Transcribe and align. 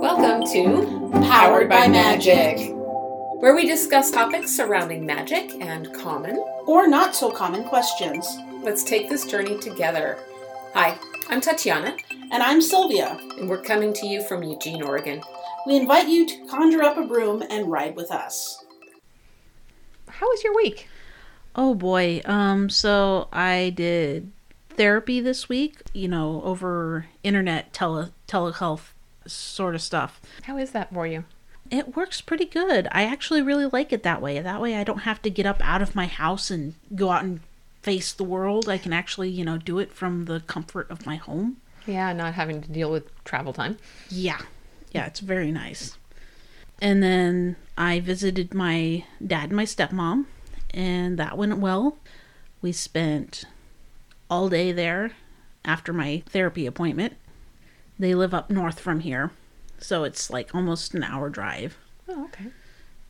Welcome 0.00 0.46
to 0.52 1.10
Powered 1.26 1.68
by 1.68 1.88
Magic, 1.88 2.72
where 3.40 3.56
we 3.56 3.66
discuss 3.66 4.12
topics 4.12 4.52
surrounding 4.54 5.04
magic 5.04 5.60
and 5.60 5.92
common. 5.92 6.36
Or 6.68 6.86
not 6.86 7.16
so 7.16 7.32
common 7.32 7.64
questions. 7.64 8.28
Let's 8.62 8.84
take 8.84 9.08
this 9.08 9.26
journey 9.26 9.58
together. 9.58 10.18
Hi, 10.74 10.96
I'm 11.28 11.40
Tatiana, 11.40 11.96
And 12.30 12.44
I'm 12.44 12.62
Sylvia. 12.62 13.18
and 13.38 13.48
we're 13.48 13.60
coming 13.60 13.92
to 13.94 14.06
you 14.06 14.22
from 14.22 14.44
Eugene, 14.44 14.82
Oregon. 14.82 15.20
We 15.66 15.76
invite 15.76 16.08
you 16.08 16.26
to 16.26 16.46
conjure 16.46 16.84
up 16.84 16.96
a 16.96 17.02
broom 17.02 17.42
and 17.50 17.68
ride 17.68 17.96
with 17.96 18.12
us. 18.12 18.59
How 20.20 20.28
was 20.28 20.44
your 20.44 20.54
week? 20.54 20.86
Oh 21.56 21.74
boy. 21.74 22.20
Um 22.26 22.68
so 22.68 23.28
I 23.32 23.72
did 23.74 24.30
therapy 24.68 25.18
this 25.18 25.48
week, 25.48 25.80
you 25.94 26.08
know, 26.08 26.42
over 26.44 27.06
internet 27.22 27.72
tele 27.72 28.12
telehealth 28.28 28.92
sort 29.26 29.74
of 29.74 29.80
stuff. 29.80 30.20
How 30.42 30.58
is 30.58 30.72
that 30.72 30.92
for 30.92 31.06
you? 31.06 31.24
It 31.70 31.96
works 31.96 32.20
pretty 32.20 32.44
good. 32.44 32.86
I 32.92 33.04
actually 33.04 33.40
really 33.40 33.64
like 33.64 33.94
it 33.94 34.02
that 34.02 34.20
way. 34.20 34.38
That 34.38 34.60
way 34.60 34.76
I 34.76 34.84
don't 34.84 35.08
have 35.08 35.22
to 35.22 35.30
get 35.30 35.46
up 35.46 35.62
out 35.62 35.80
of 35.80 35.94
my 35.96 36.06
house 36.06 36.50
and 36.50 36.74
go 36.94 37.08
out 37.08 37.24
and 37.24 37.40
face 37.80 38.12
the 38.12 38.22
world. 38.24 38.68
I 38.68 38.76
can 38.76 38.92
actually, 38.92 39.30
you 39.30 39.46
know, 39.46 39.56
do 39.56 39.78
it 39.78 39.90
from 39.90 40.26
the 40.26 40.40
comfort 40.40 40.90
of 40.90 41.06
my 41.06 41.16
home. 41.16 41.56
Yeah, 41.86 42.12
not 42.12 42.34
having 42.34 42.60
to 42.60 42.68
deal 42.68 42.90
with 42.90 43.24
travel 43.24 43.54
time. 43.54 43.78
Yeah. 44.10 44.40
Yeah, 44.92 45.06
it's 45.06 45.20
very 45.20 45.50
nice. 45.50 45.96
And 46.80 47.02
then 47.02 47.56
I 47.76 48.00
visited 48.00 48.54
my 48.54 49.04
dad 49.24 49.50
and 49.50 49.56
my 49.56 49.64
stepmom, 49.64 50.26
and 50.72 51.18
that 51.18 51.36
went 51.36 51.58
well. 51.58 51.98
We 52.62 52.72
spent 52.72 53.44
all 54.30 54.48
day 54.48 54.72
there 54.72 55.12
after 55.64 55.92
my 55.92 56.22
therapy 56.26 56.66
appointment. 56.66 57.14
They 57.98 58.14
live 58.14 58.32
up 58.32 58.48
north 58.48 58.80
from 58.80 59.00
here, 59.00 59.30
so 59.78 60.04
it's 60.04 60.30
like 60.30 60.54
almost 60.54 60.94
an 60.94 61.02
hour 61.02 61.28
drive. 61.28 61.76
Oh, 62.08 62.24
okay. 62.24 62.46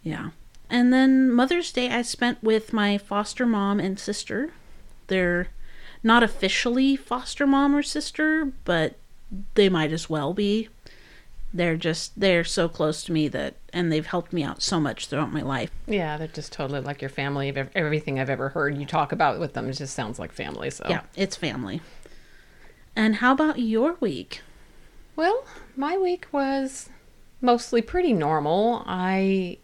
Yeah. 0.02 0.30
And 0.68 0.92
then 0.92 1.30
Mother's 1.30 1.72
Day 1.72 1.90
I 1.90 2.02
spent 2.02 2.42
with 2.42 2.72
my 2.72 2.98
foster 2.98 3.46
mom 3.46 3.78
and 3.78 3.98
sister. 3.98 4.52
They're 5.06 5.48
not 6.02 6.22
officially 6.22 6.96
foster 6.96 7.46
mom 7.46 7.74
or 7.74 7.82
sister, 7.82 8.52
but 8.64 8.96
they 9.54 9.68
might 9.68 9.92
as 9.92 10.08
well 10.08 10.32
be. 10.32 10.68
They're 11.52 11.76
just 11.76 12.18
they're 12.18 12.44
so 12.44 12.68
close 12.68 13.02
to 13.04 13.12
me 13.12 13.28
that 13.28 13.56
and 13.72 13.90
they've 13.90 14.06
helped 14.06 14.32
me 14.32 14.42
out 14.44 14.62
so 14.62 14.78
much 14.78 15.06
throughout 15.06 15.32
my 15.32 15.42
life. 15.42 15.70
Yeah, 15.86 16.16
they're 16.16 16.28
just 16.28 16.52
totally 16.52 16.80
like 16.80 17.02
your 17.02 17.08
family. 17.08 17.52
Everything 17.74 18.20
I've 18.20 18.30
ever 18.30 18.50
heard 18.50 18.76
you 18.78 18.86
talk 18.86 19.12
about 19.12 19.40
with 19.40 19.54
them 19.54 19.68
it 19.68 19.72
just 19.74 19.94
sounds 19.94 20.18
like 20.18 20.32
family. 20.32 20.70
So 20.70 20.86
Yeah, 20.88 21.02
it's 21.16 21.36
family. 21.36 21.80
And 22.94 23.16
how 23.16 23.32
about 23.32 23.58
your 23.58 23.96
week? 24.00 24.42
Well, 25.16 25.44
my 25.76 25.96
week 25.96 26.26
was 26.32 26.88
mostly 27.40 27.82
pretty 27.82 28.12
normal. 28.12 28.84
I 28.86 29.58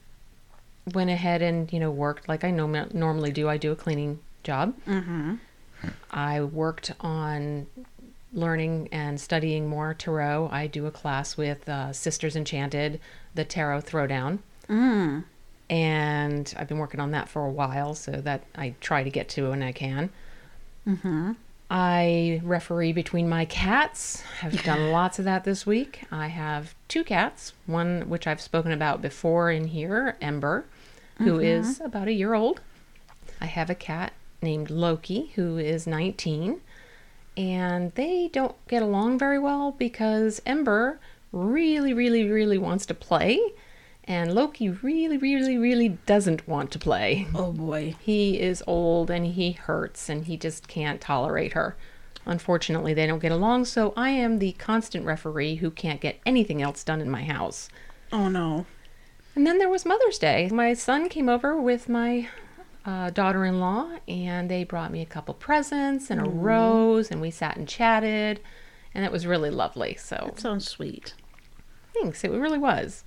went 0.92 1.10
ahead 1.10 1.42
and 1.42 1.72
you 1.72 1.80
know 1.80 1.90
worked 1.90 2.28
like 2.28 2.44
I 2.44 2.50
normally 2.50 3.32
do. 3.32 3.48
I 3.48 3.56
do 3.56 3.72
a 3.72 3.76
cleaning 3.76 4.20
job. 4.42 4.74
Mm-hmm. 4.86 5.34
I 6.10 6.42
worked 6.42 6.92
on 7.00 7.66
learning 8.36 8.88
and 8.92 9.20
studying 9.20 9.66
more 9.66 9.94
tarot. 9.94 10.48
I 10.52 10.66
do 10.66 10.86
a 10.86 10.90
class 10.90 11.36
with 11.36 11.68
uh, 11.68 11.92
Sisters 11.92 12.36
Enchanted, 12.36 13.00
the 13.34 13.44
Tarot 13.44 13.80
Throwdown. 13.82 14.38
Mm. 14.68 15.22
and 15.70 16.54
I've 16.56 16.66
been 16.66 16.78
working 16.78 16.98
on 16.98 17.12
that 17.12 17.28
for 17.28 17.44
a 17.44 17.50
while, 17.50 17.94
so 17.94 18.12
that 18.12 18.42
I 18.56 18.74
try 18.80 19.04
to 19.04 19.10
get 19.10 19.28
to 19.30 19.50
when 19.50 19.62
I 19.62 19.72
can. 19.72 20.10
Mm-hmm. 20.86 21.32
I 21.68 22.40
referee 22.44 22.92
between 22.92 23.28
my 23.28 23.44
cats. 23.44 24.22
I've 24.42 24.62
done 24.64 24.90
lots 24.92 25.18
of 25.18 25.24
that 25.24 25.44
this 25.44 25.66
week. 25.66 26.02
I 26.12 26.28
have 26.28 26.74
two 26.88 27.02
cats, 27.04 27.52
one 27.66 28.08
which 28.08 28.26
I've 28.26 28.40
spoken 28.40 28.72
about 28.72 29.02
before 29.02 29.50
in 29.50 29.68
here, 29.68 30.16
Ember, 30.20 30.64
who 31.18 31.40
is 31.40 31.80
about 31.80 32.08
a 32.08 32.12
year 32.12 32.34
old. 32.34 32.60
I 33.40 33.46
have 33.46 33.70
a 33.70 33.74
cat 33.74 34.12
named 34.42 34.70
Loki, 34.70 35.32
who 35.34 35.58
is 35.58 35.86
19, 35.86 36.60
and 37.36 37.92
they 37.94 38.28
don't 38.32 38.54
get 38.68 38.82
along 38.82 39.18
very 39.18 39.38
well 39.38 39.72
because 39.72 40.40
Ember 40.46 40.98
really, 41.32 41.92
really, 41.92 42.28
really 42.28 42.58
wants 42.58 42.86
to 42.86 42.94
play, 42.94 43.40
and 44.04 44.34
Loki 44.34 44.68
really, 44.68 45.18
really, 45.18 45.58
really 45.58 45.90
doesn't 46.06 46.46
want 46.48 46.70
to 46.72 46.78
play. 46.78 47.26
Oh 47.34 47.52
boy. 47.52 47.96
He 48.00 48.40
is 48.40 48.62
old 48.66 49.10
and 49.10 49.26
he 49.26 49.52
hurts 49.52 50.08
and 50.08 50.24
he 50.24 50.36
just 50.36 50.68
can't 50.68 51.00
tolerate 51.00 51.52
her. 51.52 51.76
Unfortunately, 52.24 52.94
they 52.94 53.06
don't 53.06 53.20
get 53.20 53.32
along, 53.32 53.66
so 53.66 53.92
I 53.96 54.10
am 54.10 54.38
the 54.38 54.52
constant 54.52 55.04
referee 55.04 55.56
who 55.56 55.70
can't 55.70 56.00
get 56.00 56.20
anything 56.26 56.60
else 56.62 56.82
done 56.82 57.00
in 57.00 57.10
my 57.10 57.24
house. 57.24 57.68
Oh 58.12 58.28
no. 58.28 58.66
And 59.34 59.46
then 59.46 59.58
there 59.58 59.68
was 59.68 59.84
Mother's 59.84 60.18
Day. 60.18 60.48
My 60.50 60.72
son 60.72 61.08
came 61.08 61.28
over 61.28 61.60
with 61.60 61.88
my 61.88 62.28
uh, 62.86 63.10
daughter 63.10 63.44
in 63.44 63.58
law 63.60 63.90
and 64.08 64.48
they 64.50 64.64
brought 64.64 64.90
me 64.92 65.02
a 65.02 65.06
couple 65.06 65.34
presents 65.34 66.08
and 66.10 66.20
a 66.20 66.24
rose 66.30 67.10
and 67.10 67.20
we 67.20 67.30
sat 67.30 67.56
and 67.56 67.68
chatted 67.68 68.40
and 68.94 69.04
it 69.04 69.10
was 69.12 69.26
really 69.26 69.50
lovely. 69.50 69.96
So 69.96 70.22
That 70.26 70.40
sounds 70.40 70.66
sweet. 70.68 71.12
thanks. 71.92 72.24
It 72.24 72.30
really 72.30 72.58
was. 72.58 73.04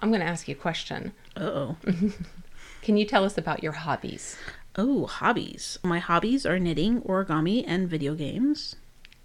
I'm 0.00 0.10
going 0.10 0.20
to 0.20 0.26
ask 0.26 0.46
you 0.48 0.54
a 0.54 0.58
question. 0.58 1.12
Uh-oh. 1.36 1.76
Can 2.82 2.96
you 2.96 3.04
tell 3.06 3.24
us 3.24 3.38
about 3.38 3.62
your 3.62 3.72
hobbies? 3.72 4.36
Oh, 4.76 5.06
hobbies. 5.06 5.78
My 5.84 5.98
hobbies 6.00 6.44
are 6.44 6.58
knitting, 6.58 7.00
origami, 7.02 7.62
and 7.66 7.88
video 7.88 8.14
games. 8.14 8.74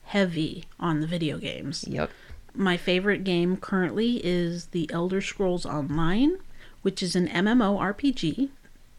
Heavy 0.03 0.65
on 0.79 0.99
the 1.01 1.07
video 1.07 1.37
games. 1.39 1.83
Yep. 1.87 2.11
My 2.53 2.77
favorite 2.77 3.23
game 3.23 3.57
currently 3.57 4.21
is 4.25 4.67
The 4.67 4.89
Elder 4.93 5.21
Scrolls 5.21 5.65
Online, 5.65 6.37
which 6.83 7.01
is 7.03 7.15
an 7.15 7.27
MMORPG. 7.27 8.49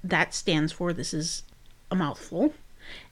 That 0.03 0.35
stands 0.35 0.73
for, 0.73 0.93
this 0.93 1.13
is 1.13 1.43
a 1.91 1.97
mouthful, 1.97 2.55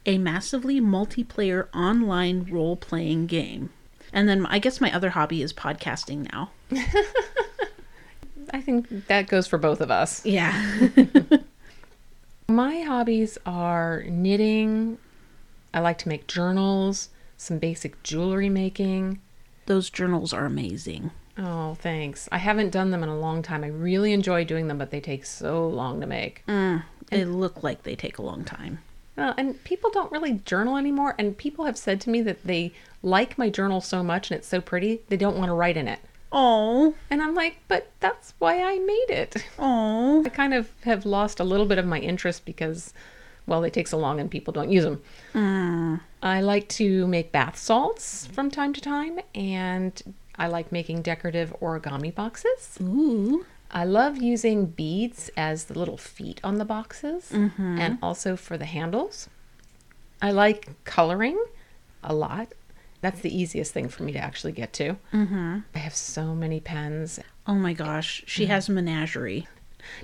a 0.05 0.19
massively 0.19 0.81
multiplayer 0.81 1.69
online 1.75 2.47
role 2.51 2.77
playing 2.77 3.27
game. 3.27 3.71
And 4.13 4.29
then 4.29 4.47
I 4.47 4.59
guess 4.59 4.81
my 4.81 4.93
other 4.95 5.11
hobby 5.11 5.43
is 5.43 5.53
podcasting 5.53 6.33
now. 6.33 6.51
I 8.53 8.61
think 8.61 9.09
that 9.09 9.29
goes 9.29 9.47
for 9.47 9.59
both 9.59 9.81
of 9.81 9.91
us. 9.91 10.25
Yeah. 10.25 10.89
My 12.49 12.83
hobbies 12.83 13.39
are 13.45 14.05
knitting. 14.05 14.99
I 15.75 15.81
like 15.81 15.99
to 15.99 16.09
make 16.09 16.29
journals, 16.29 17.09
some 17.37 17.59
basic 17.59 18.03
jewelry 18.05 18.49
making. 18.49 19.21
Those 19.67 19.91
journals 19.91 20.33
are 20.33 20.47
amazing. 20.47 21.11
Oh, 21.39 21.75
thanks. 21.75 22.29
I 22.33 22.39
haven't 22.39 22.71
done 22.71 22.91
them 22.91 23.03
in 23.03 23.09
a 23.09 23.19
long 23.19 23.43
time. 23.43 23.63
I 23.63 23.69
really 23.69 24.13
enjoy 24.13 24.45
doing 24.45 24.69
them, 24.69 24.79
but 24.79 24.91
they 24.91 25.01
take 25.01 25.27
so 25.27 25.69
long 25.69 26.01
to 26.01 26.07
make. 26.07 26.43
Mm, 26.49 26.83
they 27.11 27.25
look 27.25 27.63
like 27.63 27.83
they 27.83 27.95
take 27.95 28.19
a 28.19 28.23
long 28.23 28.45
time. 28.45 28.79
Well, 29.17 29.35
and 29.37 29.63
people 29.65 29.91
don't 29.91 30.13
really 30.13 30.41
journal 30.45 30.77
anymore. 30.77 31.15
And 31.19 31.37
people 31.37 31.65
have 31.67 31.77
said 31.79 32.01
to 32.03 32.11
me 32.11 32.23
that 32.23 32.45
they 32.45 32.73
like 33.03 33.39
my 33.39 33.49
journal 33.51 33.81
so 33.81 34.03
much 34.03 34.31
and 34.31 34.39
it's 34.39 34.49
so 34.49 34.61
pretty, 34.61 35.01
they 35.09 35.17
don't 35.17 35.37
want 35.37 35.49
to 35.49 35.55
write 35.55 35.77
in 35.77 35.89
it. 35.89 36.01
Oh, 36.33 36.95
And 37.09 37.23
I'm 37.23 37.35
like, 37.35 37.59
but 37.69 37.91
that's 38.01 38.35
why 38.39 38.63
I 38.63 38.79
made 38.79 39.07
it. 39.11 39.37
oh. 39.59 40.23
I 40.25 40.29
kind 40.29 40.53
of 40.53 40.71
have 40.83 41.07
lost 41.07 41.39
a 41.41 41.45
little 41.45 41.67
bit 41.67 41.79
of 41.79 41.87
my 41.87 41.99
interest 41.99 42.45
because, 42.45 42.93
well, 43.47 43.61
they 43.61 43.71
take 43.71 43.89
so 43.89 43.99
long 43.99 44.21
and 44.21 44.31
people 44.31 44.53
don't 44.53 44.71
use 44.71 44.85
them. 44.85 45.03
Mm. 45.35 46.01
I 46.23 46.41
like 46.41 46.69
to 46.71 47.07
make 47.07 47.33
bath 47.33 47.57
salts 47.57 48.27
from 48.27 48.51
time 48.51 48.73
to 48.73 48.81
time, 48.81 49.21
and 49.35 50.03
I 50.37 50.49
like 50.49 50.73
making 50.73 51.03
decorative 51.03 51.55
origami 51.61 52.15
boxes. 52.15 52.79
Ooh. 52.81 53.47
I 53.71 53.85
love 53.85 54.19
using 54.19 54.67
beads 54.67 55.31
as 55.37 55.65
the 55.65 55.79
little 55.79 55.97
feet 55.97 56.41
on 56.45 56.59
the 56.59 56.65
boxes 56.65 57.31
mm-hmm. 57.33 57.79
and 57.79 57.99
also 58.01 58.37
for 58.37 58.57
the 58.57 58.65
handles. 58.65 59.29
I 60.23 60.31
like 60.31 60.69
coloring 60.85 61.43
a 62.03 62.15
lot. 62.15 62.53
That's 63.01 63.21
the 63.21 63.37
easiest 63.37 63.73
thing 63.73 63.89
for 63.89 64.05
me 64.05 64.13
to 64.13 64.19
actually 64.19 64.53
get 64.53 64.73
to. 64.75 64.97
Mm-hmm. 65.13 65.59
I 65.75 65.79
have 65.79 65.95
so 65.95 66.35
many 66.35 66.61
pens. 66.61 67.21
Oh 67.47 67.55
my 67.55 67.73
gosh, 67.73 68.23
she 68.27 68.45
mm. 68.45 68.49
has 68.49 68.69
a 68.69 68.73
menagerie. 68.73 69.47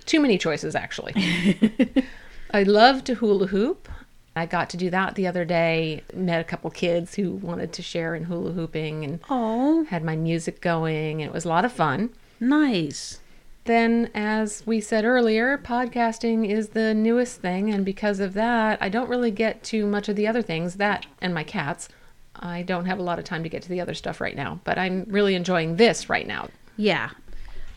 Too 0.05 0.21
many 0.21 0.38
choices, 0.38 0.75
actually. 0.75 1.15
I 2.52 2.62
love 2.64 3.04
to 3.04 3.14
hula 3.14 3.46
hoop. 3.49 3.88
I 4.34 4.46
got 4.46 4.70
to 4.70 4.76
do 4.76 4.88
that 4.90 5.14
the 5.14 5.26
other 5.26 5.44
day. 5.44 6.02
Met 6.14 6.40
a 6.40 6.44
couple 6.44 6.70
kids 6.70 7.14
who 7.14 7.32
wanted 7.32 7.72
to 7.75 7.82
share 7.82 8.14
in 8.14 8.25
hula 8.25 8.52
hooping 8.52 9.04
and 9.04 9.20
Oh, 9.28 9.84
had 9.84 10.02
my 10.04 10.16
music 10.16 10.60
going, 10.60 11.20
and 11.22 11.28
it 11.31 11.34
was 11.34 11.44
a 11.44 11.49
lot 11.49 11.64
of 11.64 11.72
fun. 11.72 12.10
nice. 12.40 13.19
Then, 13.64 14.10
as 14.12 14.64
we 14.66 14.81
said 14.81 15.04
earlier, 15.04 15.56
podcasting 15.56 16.49
is 16.50 16.70
the 16.70 16.93
newest 16.94 17.40
thing, 17.40 17.72
and 17.72 17.84
because 17.84 18.19
of 18.19 18.34
that, 18.34 18.76
I 18.82 18.88
don't 18.88 19.08
really 19.08 19.31
get 19.31 19.62
to 19.64 19.87
much 19.87 20.08
of 20.08 20.16
the 20.16 20.26
other 20.26 20.43
things, 20.43 20.75
that 20.78 21.06
and 21.20 21.32
my 21.32 21.44
cats. 21.44 21.88
I 22.34 22.62
don't 22.62 22.87
have 22.87 22.99
a 22.99 23.02
lot 23.04 23.20
of 23.20 23.25
time 23.25 23.44
to 23.44 23.49
get 23.49 23.62
to 23.62 23.69
the 23.69 23.81
other 23.81 23.94
stuff 23.94 24.20
right 24.20 24.34
now, 24.34 24.58
but 24.64 24.78
I'm 24.78 25.04
really 25.06 25.37
enjoying 25.37 25.76
this 25.76 26.08
right 26.08 26.26
now. 26.26 26.49
Yeah. 26.76 27.10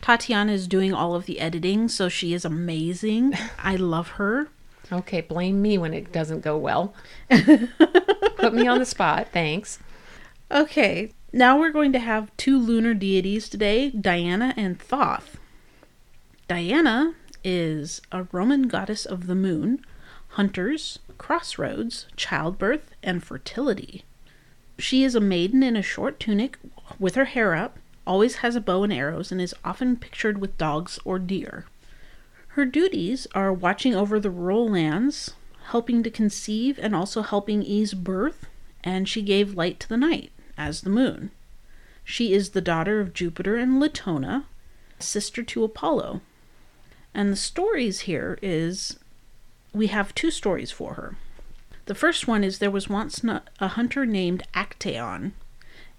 Tatiana 0.02 0.50
is 0.50 0.66
doing 0.66 0.92
all 0.92 1.14
of 1.14 1.26
the 1.26 1.38
editing, 1.38 1.86
so 1.88 2.08
she 2.08 2.34
is 2.34 2.44
amazing. 2.44 3.34
I 3.62 3.76
love 3.76 4.08
her. 4.18 4.48
Okay, 4.92 5.20
blame 5.20 5.60
me 5.60 5.78
when 5.78 5.92
it 5.92 6.12
doesn't 6.12 6.40
go 6.40 6.56
well. 6.56 6.94
Put 7.28 8.54
me 8.54 8.66
on 8.66 8.78
the 8.78 8.84
spot, 8.84 9.28
thanks. 9.32 9.78
Okay, 10.50 11.12
now 11.32 11.58
we're 11.58 11.72
going 11.72 11.92
to 11.92 11.98
have 11.98 12.34
two 12.36 12.58
lunar 12.58 12.94
deities 12.94 13.48
today 13.48 13.90
Diana 13.90 14.54
and 14.56 14.78
Thoth. 14.78 15.38
Diana 16.46 17.14
is 17.42 18.00
a 18.12 18.26
Roman 18.30 18.68
goddess 18.68 19.04
of 19.04 19.26
the 19.26 19.34
moon, 19.34 19.84
hunters, 20.28 21.00
crossroads, 21.18 22.06
childbirth, 22.16 22.90
and 23.02 23.24
fertility. 23.24 24.04
She 24.78 25.02
is 25.02 25.14
a 25.14 25.20
maiden 25.20 25.62
in 25.62 25.76
a 25.76 25.82
short 25.82 26.20
tunic 26.20 26.58
with 26.98 27.14
her 27.14 27.24
hair 27.24 27.54
up, 27.54 27.78
always 28.06 28.36
has 28.36 28.54
a 28.54 28.60
bow 28.60 28.84
and 28.84 28.92
arrows, 28.92 29.32
and 29.32 29.40
is 29.40 29.54
often 29.64 29.96
pictured 29.96 30.38
with 30.38 30.58
dogs 30.58 30.98
or 31.04 31.18
deer. 31.18 31.66
Her 32.56 32.64
duties 32.64 33.26
are 33.34 33.52
watching 33.52 33.94
over 33.94 34.18
the 34.18 34.30
rural 34.30 34.66
lands, 34.70 35.34
helping 35.72 36.02
to 36.02 36.10
conceive, 36.10 36.78
and 36.80 36.96
also 36.96 37.20
helping 37.20 37.62
ease 37.62 37.92
birth, 37.92 38.46
and 38.82 39.06
she 39.06 39.20
gave 39.20 39.52
light 39.52 39.78
to 39.80 39.88
the 39.90 39.98
night 39.98 40.32
as 40.56 40.80
the 40.80 40.88
moon. 40.88 41.32
She 42.02 42.32
is 42.32 42.48
the 42.48 42.62
daughter 42.62 42.98
of 42.98 43.12
Jupiter 43.12 43.56
and 43.56 43.78
Latona, 43.78 44.46
sister 44.98 45.42
to 45.42 45.64
Apollo. 45.64 46.22
And 47.12 47.30
the 47.30 47.36
stories 47.36 48.00
here 48.08 48.38
is 48.40 48.98
we 49.74 49.88
have 49.88 50.14
two 50.14 50.30
stories 50.30 50.70
for 50.70 50.94
her. 50.94 51.16
The 51.84 51.94
first 51.94 52.26
one 52.26 52.42
is 52.42 52.58
there 52.58 52.70
was 52.70 52.88
once 52.88 53.22
a 53.22 53.68
hunter 53.68 54.06
named 54.06 54.44
Actaeon, 54.54 55.32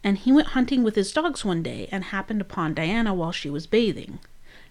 and 0.04 0.18
he 0.18 0.32
went 0.32 0.48
hunting 0.48 0.82
with 0.82 0.96
his 0.96 1.14
dogs 1.14 1.46
one 1.46 1.62
day 1.62 1.88
and 1.92 2.06
happened 2.06 2.42
upon 2.42 2.74
Diana 2.74 3.14
while 3.14 3.32
she 3.32 3.52
was 3.52 3.68
bathing. 3.68 4.18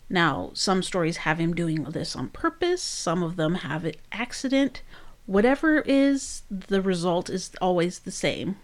Now, 0.08 0.50
some 0.54 0.82
stories 0.82 1.18
have 1.18 1.38
him 1.38 1.54
doing 1.54 1.82
this 1.84 2.14
on 2.14 2.28
purpose, 2.28 2.82
some 2.82 3.22
of 3.22 3.36
them 3.36 3.56
have 3.56 3.84
it 3.84 4.00
accident. 4.12 4.82
Whatever 5.26 5.80
is, 5.80 6.42
the 6.48 6.80
result 6.80 7.28
is 7.28 7.50
always 7.60 8.00
the 8.00 8.12
same. 8.12 8.56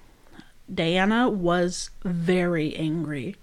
Diana 0.72 1.28
was 1.28 1.90
very 2.04 2.76
angry 2.76 3.36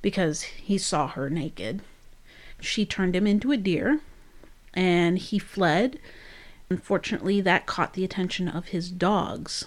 because 0.00 0.42
he 0.42 0.78
saw 0.78 1.08
her 1.08 1.28
naked. 1.28 1.82
She 2.58 2.86
turned 2.86 3.14
him 3.14 3.26
into 3.26 3.52
a 3.52 3.58
deer 3.58 4.00
and 4.72 5.18
he 5.18 5.38
fled. 5.38 5.98
Unfortunately, 6.70 7.42
that 7.42 7.66
caught 7.66 7.92
the 7.92 8.04
attention 8.04 8.48
of 8.48 8.68
his 8.68 8.90
dogs. 8.90 9.66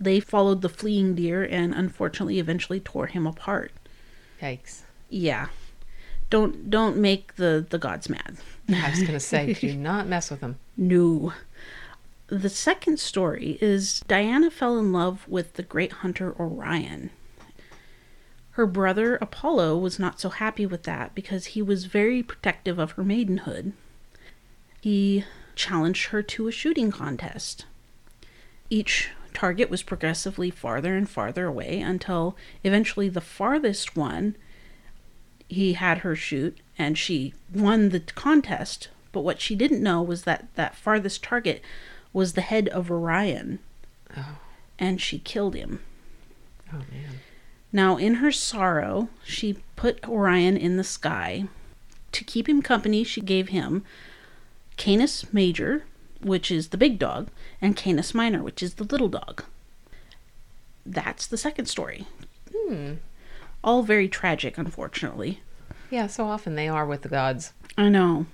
They 0.00 0.18
followed 0.18 0.62
the 0.62 0.68
fleeing 0.68 1.14
deer 1.14 1.44
and 1.44 1.72
unfortunately 1.72 2.40
eventually 2.40 2.80
tore 2.80 3.06
him 3.06 3.24
apart. 3.28 3.70
Yikes. 4.42 4.80
Yeah 5.08 5.46
don't 6.34 6.68
don't 6.68 6.96
make 6.96 7.36
the 7.36 7.64
the 7.70 7.78
gods 7.78 8.08
mad. 8.08 8.36
I 8.68 8.90
was 8.90 9.04
gonna 9.04 9.20
say, 9.20 9.52
do 9.60 9.76
not 9.76 10.08
mess 10.08 10.32
with 10.32 10.40
them. 10.40 10.58
No. 10.76 11.32
The 12.26 12.48
second 12.48 12.98
story 12.98 13.56
is 13.60 14.00
Diana 14.08 14.50
fell 14.50 14.76
in 14.76 14.92
love 14.92 15.28
with 15.28 15.52
the 15.52 15.62
great 15.62 15.92
hunter 15.92 16.34
Orion. 16.40 17.10
Her 18.52 18.66
brother 18.66 19.14
Apollo 19.20 19.78
was 19.78 20.00
not 20.00 20.18
so 20.18 20.28
happy 20.28 20.66
with 20.66 20.82
that 20.82 21.14
because 21.14 21.46
he 21.46 21.62
was 21.62 21.84
very 21.84 22.20
protective 22.20 22.80
of 22.80 22.92
her 22.92 23.04
maidenhood. 23.04 23.72
He 24.80 25.24
challenged 25.54 26.06
her 26.06 26.20
to 26.20 26.48
a 26.48 26.52
shooting 26.52 26.90
contest. 26.90 27.64
Each 28.70 29.10
target 29.34 29.70
was 29.70 29.84
progressively 29.84 30.50
farther 30.50 30.96
and 30.96 31.08
farther 31.08 31.46
away 31.46 31.78
until 31.80 32.36
eventually 32.64 33.08
the 33.08 33.20
farthest 33.20 33.94
one 33.94 34.34
he 35.48 35.74
had 35.74 35.98
her 35.98 36.16
shoot 36.16 36.58
and 36.78 36.98
she 36.98 37.34
won 37.52 37.90
the 37.90 38.00
contest. 38.00 38.88
But 39.12 39.22
what 39.22 39.40
she 39.40 39.54
didn't 39.54 39.82
know 39.82 40.02
was 40.02 40.24
that 40.24 40.48
that 40.54 40.74
farthest 40.74 41.22
target 41.22 41.62
was 42.12 42.32
the 42.32 42.40
head 42.40 42.68
of 42.68 42.90
Orion. 42.90 43.60
Oh. 44.16 44.38
And 44.78 45.00
she 45.00 45.18
killed 45.18 45.54
him. 45.54 45.80
Oh, 46.72 46.78
man. 46.78 47.20
Now, 47.72 47.96
in 47.96 48.14
her 48.14 48.32
sorrow, 48.32 49.08
she 49.24 49.58
put 49.76 50.08
Orion 50.08 50.56
in 50.56 50.76
the 50.76 50.84
sky. 50.84 51.44
To 52.12 52.24
keep 52.24 52.48
him 52.48 52.62
company, 52.62 53.02
she 53.02 53.20
gave 53.20 53.48
him 53.48 53.84
Canis 54.76 55.32
Major, 55.32 55.84
which 56.20 56.50
is 56.50 56.68
the 56.68 56.76
big 56.76 56.98
dog, 56.98 57.28
and 57.60 57.76
Canis 57.76 58.14
Minor, 58.14 58.42
which 58.42 58.62
is 58.62 58.74
the 58.74 58.84
little 58.84 59.08
dog. 59.08 59.44
That's 60.86 61.26
the 61.26 61.36
second 61.36 61.66
story. 61.66 62.06
Hmm. 62.54 62.94
All 63.64 63.82
very 63.82 64.08
tragic, 64.08 64.58
unfortunately. 64.58 65.40
Yeah, 65.90 66.06
so 66.06 66.26
often 66.26 66.54
they 66.54 66.68
are 66.68 66.84
with 66.84 67.00
the 67.00 67.08
gods. 67.08 67.54
I 67.78 67.88
know. 67.88 68.26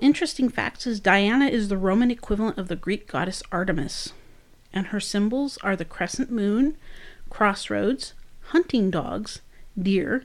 Interesting 0.00 0.48
facts 0.48 0.86
is 0.86 1.00
Diana 1.00 1.48
is 1.48 1.68
the 1.68 1.76
Roman 1.76 2.10
equivalent 2.10 2.56
of 2.56 2.68
the 2.68 2.74
Greek 2.74 3.06
goddess 3.06 3.42
Artemis, 3.52 4.14
and 4.72 4.86
her 4.86 5.00
symbols 5.00 5.58
are 5.58 5.76
the 5.76 5.84
crescent 5.84 6.30
moon, 6.30 6.78
crossroads, 7.28 8.14
hunting 8.46 8.90
dogs, 8.90 9.42
deer, 9.78 10.24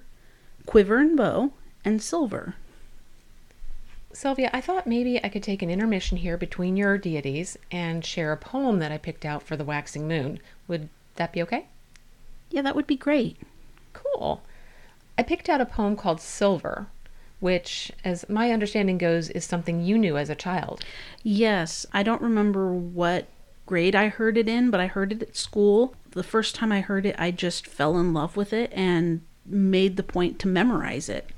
quiver 0.65 0.99
and 0.99 1.17
bow, 1.17 1.51
and 1.83 2.01
silver. 2.01 2.55
Sylvia, 4.13 4.49
I 4.53 4.61
thought 4.61 4.87
maybe 4.87 5.21
I 5.21 5.27
could 5.27 5.43
take 5.43 5.61
an 5.61 5.69
intermission 5.69 6.17
here 6.17 6.37
between 6.37 6.77
your 6.77 6.97
deities 6.97 7.57
and 7.71 8.05
share 8.05 8.31
a 8.31 8.37
poem 8.37 8.79
that 8.79 8.91
I 8.91 8.97
picked 8.97 9.25
out 9.25 9.43
for 9.43 9.57
the 9.57 9.65
waxing 9.65 10.07
moon. 10.07 10.39
Would 10.69 10.87
that 11.15 11.33
be 11.33 11.41
okay? 11.41 11.65
Yeah, 12.51 12.61
that 12.61 12.75
would 12.75 12.87
be 12.87 12.95
great. 12.95 13.37
Cool. 13.94 14.42
I 15.18 15.24
picked 15.24 15.50
out 15.50 15.62
a 15.62 15.66
poem 15.66 15.95
called 15.95 16.19
Silver, 16.19 16.88
which, 17.40 17.92
as 18.04 18.28
my 18.30 18.51
understanding 18.51 18.98
goes, 18.98 19.30
is 19.30 19.45
something 19.45 19.81
you 19.81 19.98
knew 19.98 20.18
as 20.18 20.30
a 20.30 20.36
child. 20.36 20.84
Yes, 21.22 21.86
I 21.94 22.04
don't 22.04 22.22
remember 22.22 22.74
what 22.74 23.28
grade 23.66 23.95
I 23.95 24.07
heard 24.07 24.38
it 24.38 24.50
in, 24.50 24.72
but 24.72 24.80
I 24.80 24.88
heard 24.88 25.12
it 25.12 25.22
at 25.22 25.38
school. 25.38 25.95
The 26.12 26.24
first 26.24 26.56
time 26.56 26.72
I 26.72 26.81
heard 26.81 27.06
it, 27.06 27.16
I 27.18 27.31
just 27.31 27.68
fell 27.68 27.98
in 27.98 28.13
love 28.13 28.36
with 28.36 28.54
it 28.54 28.72
and 28.74 29.22
made 29.45 29.98
the 29.98 30.04
point 30.04 30.40
to 30.40 30.48
memorize 30.48 31.10
it. 31.10 31.30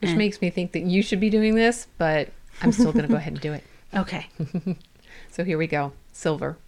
Which 0.00 0.10
and... 0.10 0.18
makes 0.18 0.40
me 0.40 0.50
think 0.50 0.72
that 0.72 0.82
you 0.82 1.02
should 1.02 1.20
be 1.20 1.30
doing 1.30 1.54
this, 1.54 1.86
but 1.98 2.30
I'm 2.62 2.72
still 2.72 2.92
going 2.92 3.06
to 3.06 3.08
go 3.08 3.16
ahead 3.16 3.34
and 3.34 3.42
do 3.42 3.52
it. 3.52 3.64
Okay. 3.94 4.26
so 5.30 5.44
here 5.44 5.56
we 5.56 5.68
go 5.68 5.92
Silver. 6.12 6.58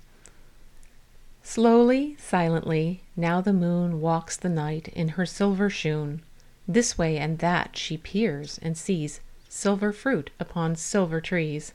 Slowly, 1.49 2.17
silently, 2.19 3.03
now 3.15 3.41
the 3.41 3.53
moon 3.53 4.01
walks 4.01 4.37
the 4.37 4.49
night 4.49 4.89
in 4.89 5.11
her 5.11 5.25
silver 5.25 5.71
shoon. 5.71 6.23
This 6.67 6.99
way 6.99 7.19
and 7.19 7.39
that 7.39 7.77
she 7.77 7.97
peers 7.97 8.59
and 8.61 8.77
sees 8.77 9.21
silver 9.49 9.93
fruit 9.93 10.31
upon 10.41 10.75
silver 10.75 11.21
trees. 11.21 11.73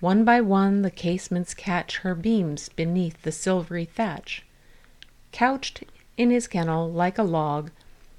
One 0.00 0.24
by 0.24 0.40
one 0.40 0.82
the 0.82 0.90
casements 0.90 1.54
catch 1.54 1.98
her 1.98 2.16
beams 2.16 2.68
beneath 2.68 3.22
the 3.22 3.30
silvery 3.30 3.84
thatch. 3.84 4.44
Couched 5.30 5.84
in 6.16 6.30
his 6.30 6.48
kennel 6.48 6.90
like 6.90 7.18
a 7.18 7.22
log, 7.22 7.70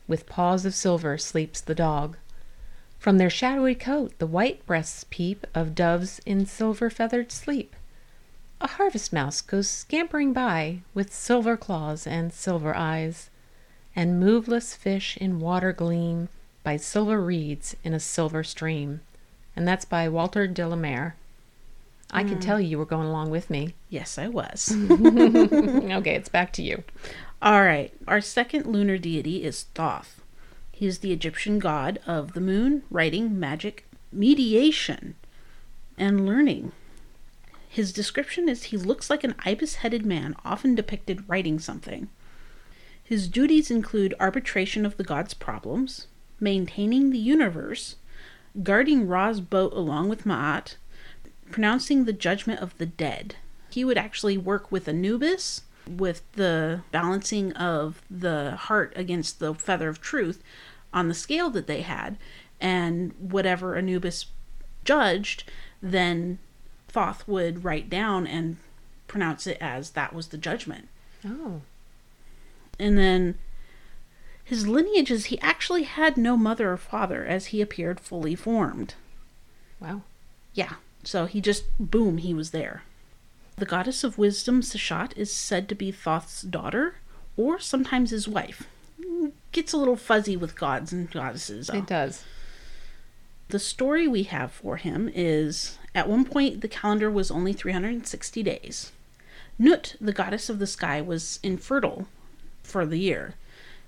with 0.07 0.27
paws 0.27 0.65
of 0.65 0.73
silver 0.73 1.17
sleeps 1.17 1.59
the 1.59 1.75
dog. 1.75 2.15
From 2.97 3.17
their 3.17 3.29
shadowy 3.29 3.75
coat 3.75 4.17
the 4.17 4.25
white 4.25 4.65
breasts 4.65 5.05
peep 5.09 5.45
of 5.53 5.75
doves 5.75 6.21
in 6.25 6.45
silver 6.45 6.89
feathered 6.89 7.33
sleep 7.33 7.75
a 8.59 8.67
harvest 8.67 9.13
mouse 9.13 9.41
goes 9.41 9.69
scampering 9.69 10.33
by 10.33 10.79
with 10.93 11.13
silver 11.13 11.57
claws 11.57 12.07
and 12.07 12.33
silver 12.33 12.75
eyes, 12.75 13.29
and 13.95 14.19
moveless 14.19 14.75
fish 14.75 15.17
in 15.17 15.39
water 15.39 15.73
gleam 15.73 16.29
by 16.63 16.77
silver 16.77 17.21
reeds 17.21 17.75
in 17.83 17.93
a 17.93 17.99
silver 17.99 18.43
stream. 18.43 19.01
And 19.55 19.67
that's 19.67 19.85
by 19.85 20.09
Walter 20.09 20.47
de 20.47 20.67
la 20.67 20.75
Mare. 20.75 21.15
I 22.11 22.23
mm. 22.23 22.29
could 22.29 22.41
tell 22.41 22.59
you 22.59 22.77
were 22.77 22.85
going 22.85 23.07
along 23.07 23.29
with 23.29 23.49
me. 23.49 23.73
Yes, 23.89 24.17
I 24.17 24.27
was. 24.27 24.71
okay, 24.91 26.15
it's 26.15 26.29
back 26.29 26.53
to 26.53 26.63
you. 26.63 26.83
All 27.41 27.63
right. 27.63 27.93
Our 28.07 28.21
second 28.21 28.65
lunar 28.65 28.97
deity 28.97 29.43
is 29.43 29.63
Thoth. 29.75 30.21
He 30.71 30.85
is 30.85 30.99
the 30.99 31.11
Egyptian 31.11 31.59
god 31.59 31.99
of 32.05 32.33
the 32.33 32.41
moon, 32.41 32.83
writing, 32.91 33.39
magic, 33.39 33.85
mediation, 34.11 35.15
and 35.97 36.25
learning. 36.25 36.71
His 37.77 37.93
description 37.93 38.49
is 38.49 38.63
he 38.63 38.75
looks 38.75 39.07
like 39.07 39.23
an 39.23 39.35
ibis 39.45 39.75
headed 39.75 40.03
man, 40.03 40.35
often 40.43 40.73
depicted 40.73 41.29
writing 41.29 41.59
something. 41.59 42.09
His 43.03 43.27
duties 43.27 43.69
include 43.69 44.15
arbitration 44.19 44.83
of 44.83 44.97
the 44.97 45.03
god's 45.03 45.35
problems, 45.35 46.07
maintaining 46.39 47.11
the 47.11 47.19
universe, 47.19 47.97
guarding 48.63 49.07
Ra's 49.07 49.41
boat 49.41 49.73
along 49.73 50.09
with 50.09 50.25
Ma'at, 50.25 50.77
pronouncing 51.51 52.05
the 52.05 52.13
judgment 52.13 52.61
of 52.61 52.75
the 52.79 52.87
dead. 52.87 53.35
He 53.69 53.85
would 53.85 53.99
actually 53.99 54.39
work 54.39 54.71
with 54.71 54.87
Anubis 54.87 55.61
with 55.87 56.23
the 56.31 56.81
balancing 56.91 57.53
of 57.53 58.01
the 58.09 58.55
heart 58.55 58.91
against 58.95 59.37
the 59.37 59.53
feather 59.53 59.87
of 59.87 60.01
truth 60.01 60.41
on 60.91 61.09
the 61.09 61.13
scale 61.13 61.51
that 61.51 61.67
they 61.67 61.83
had, 61.83 62.17
and 62.59 63.13
whatever 63.19 63.75
Anubis 63.75 64.25
judged, 64.83 65.43
then 65.79 66.39
Thoth 66.87 67.27
would 67.27 67.63
write 67.63 67.89
down 67.89 68.25
and 68.27 68.57
pronounce 69.07 69.45
it 69.47 69.57
as 69.61 69.91
that 69.91 70.13
was 70.13 70.27
the 70.27 70.37
judgment. 70.37 70.87
Oh. 71.25 71.61
And 72.79 72.97
then 72.97 73.35
His 74.47 74.65
lineages, 74.65 75.25
he 75.25 75.37
actually 75.41 75.83
had 75.83 76.15
no 76.15 76.37
mother 76.37 76.71
or 76.71 76.77
father 76.77 77.25
as 77.25 77.47
he 77.47 77.59
appeared 77.61 77.99
fully 77.99 78.33
formed. 78.33 78.93
Wow. 79.77 80.03
Yeah, 80.53 80.75
so 81.03 81.25
he 81.25 81.41
just, 81.41 81.65
boom, 81.77 82.17
he 82.17 82.33
was 82.33 82.51
there. 82.51 82.83
The 83.57 83.65
goddess 83.65 84.05
of 84.05 84.17
wisdom, 84.17 84.61
Seshat, 84.61 85.11
is 85.17 85.33
said 85.33 85.67
to 85.67 85.75
be 85.75 85.91
Thoth's 85.91 86.43
daughter, 86.43 86.95
or 87.35 87.59
sometimes 87.59 88.11
his 88.11 88.25
wife. 88.25 88.69
Gets 89.51 89.73
a 89.73 89.77
little 89.77 89.97
fuzzy 89.97 90.37
with 90.37 90.55
gods 90.55 90.93
and 90.93 91.11
goddesses. 91.11 91.67
though. 91.67 91.79
It 91.79 91.85
does. 91.87 92.23
The 93.49 93.59
story 93.59 94.07
we 94.07 94.23
have 94.23 94.53
for 94.53 94.77
him 94.77 95.11
is 95.13 95.77
at 95.97 96.07
one 96.07 96.23
point 96.25 96.61
the 96.61 96.67
calendar 96.67 97.09
was 97.09 97.31
only 97.31 97.53
360 97.53 98.43
days. 98.43 98.91
Nut, 99.57 99.95
the 99.99 100.13
goddess 100.13 100.47
of 100.47 100.59
the 100.59 100.67
sky, 100.67 101.01
was 101.01 101.39
infertile 101.41 102.07
for 102.61 102.85
the 102.85 102.99
year. 102.99 103.33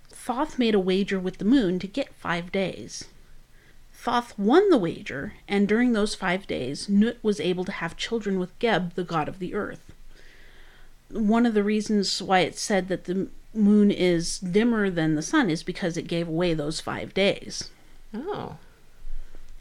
Thoth 0.10 0.58
made 0.58 0.74
a 0.74 0.80
wager 0.80 1.20
with 1.20 1.38
the 1.38 1.46
moon 1.46 1.78
to 1.80 1.88
get 1.88 2.16
five 2.16 2.52
days. 2.52 3.06
Thoth 3.94 4.38
won 4.40 4.70
the 4.70 4.78
wager, 4.78 5.34
and 5.48 5.68
during 5.68 5.94
those 5.94 6.16
five 6.16 6.48
days, 6.48 6.90
Nut 6.90 7.18
was 7.22 7.40
able 7.40 7.66
to 7.66 7.72
have 7.74 7.96
children 7.96 8.40
with 8.40 8.58
Geb, 8.58 8.96
the 8.96 9.04
god 9.04 9.28
of 9.28 9.38
the 9.40 9.54
earth. 9.54 9.92
One 11.12 11.46
of 11.46 11.54
the 11.54 11.64
reasons 11.64 12.22
why 12.22 12.40
it's 12.40 12.62
said 12.62 12.88
that 12.88 13.04
the 13.06 13.28
moon 13.54 13.92
is 13.92 14.40
dimmer 14.40 14.90
than 14.90 15.14
the 15.16 15.22
sun 15.22 15.50
is 15.50 15.62
because 15.64 15.96
it 15.98 16.08
gave 16.08 16.28
away 16.28 16.54
those 16.54 16.80
five 16.80 17.14
days 17.14 17.70
Oh. 18.14 18.58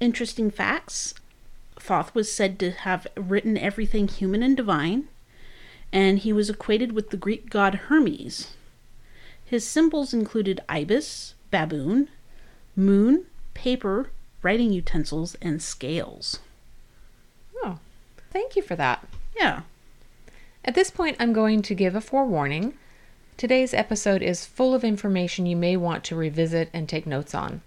interesting 0.00 0.50
facts. 0.50 1.14
Thoth 1.78 2.14
was 2.14 2.30
said 2.30 2.58
to 2.60 2.70
have 2.70 3.06
written 3.16 3.56
everything 3.56 4.08
human 4.08 4.42
and 4.42 4.56
divine, 4.56 5.08
and 5.92 6.18
he 6.18 6.32
was 6.32 6.50
equated 6.50 6.92
with 6.92 7.10
the 7.10 7.16
Greek 7.16 7.50
god 7.50 7.74
Hermes. 7.74 8.56
His 9.44 9.66
symbols 9.66 10.12
included 10.12 10.60
ibis, 10.68 11.34
baboon, 11.50 12.08
moon, 12.76 13.24
paper, 13.54 14.10
writing 14.42 14.72
utensils, 14.72 15.36
and 15.40 15.62
scales. 15.62 16.40
Oh. 17.62 17.78
Thank 18.30 18.56
you 18.56 18.62
for 18.62 18.76
that. 18.76 19.06
Yeah. 19.36 19.62
At 20.64 20.74
this 20.74 20.90
point, 20.90 21.16
I'm 21.18 21.32
going 21.32 21.62
to 21.62 21.74
give 21.74 21.94
a 21.94 22.00
forewarning. 22.00 22.74
Today's 23.36 23.72
episode 23.72 24.22
is 24.22 24.44
full 24.44 24.74
of 24.74 24.84
information 24.84 25.46
you 25.46 25.56
may 25.56 25.76
want 25.76 26.04
to 26.04 26.16
revisit 26.16 26.68
and 26.72 26.88
take 26.88 27.06
notes 27.06 27.34
on. 27.34 27.62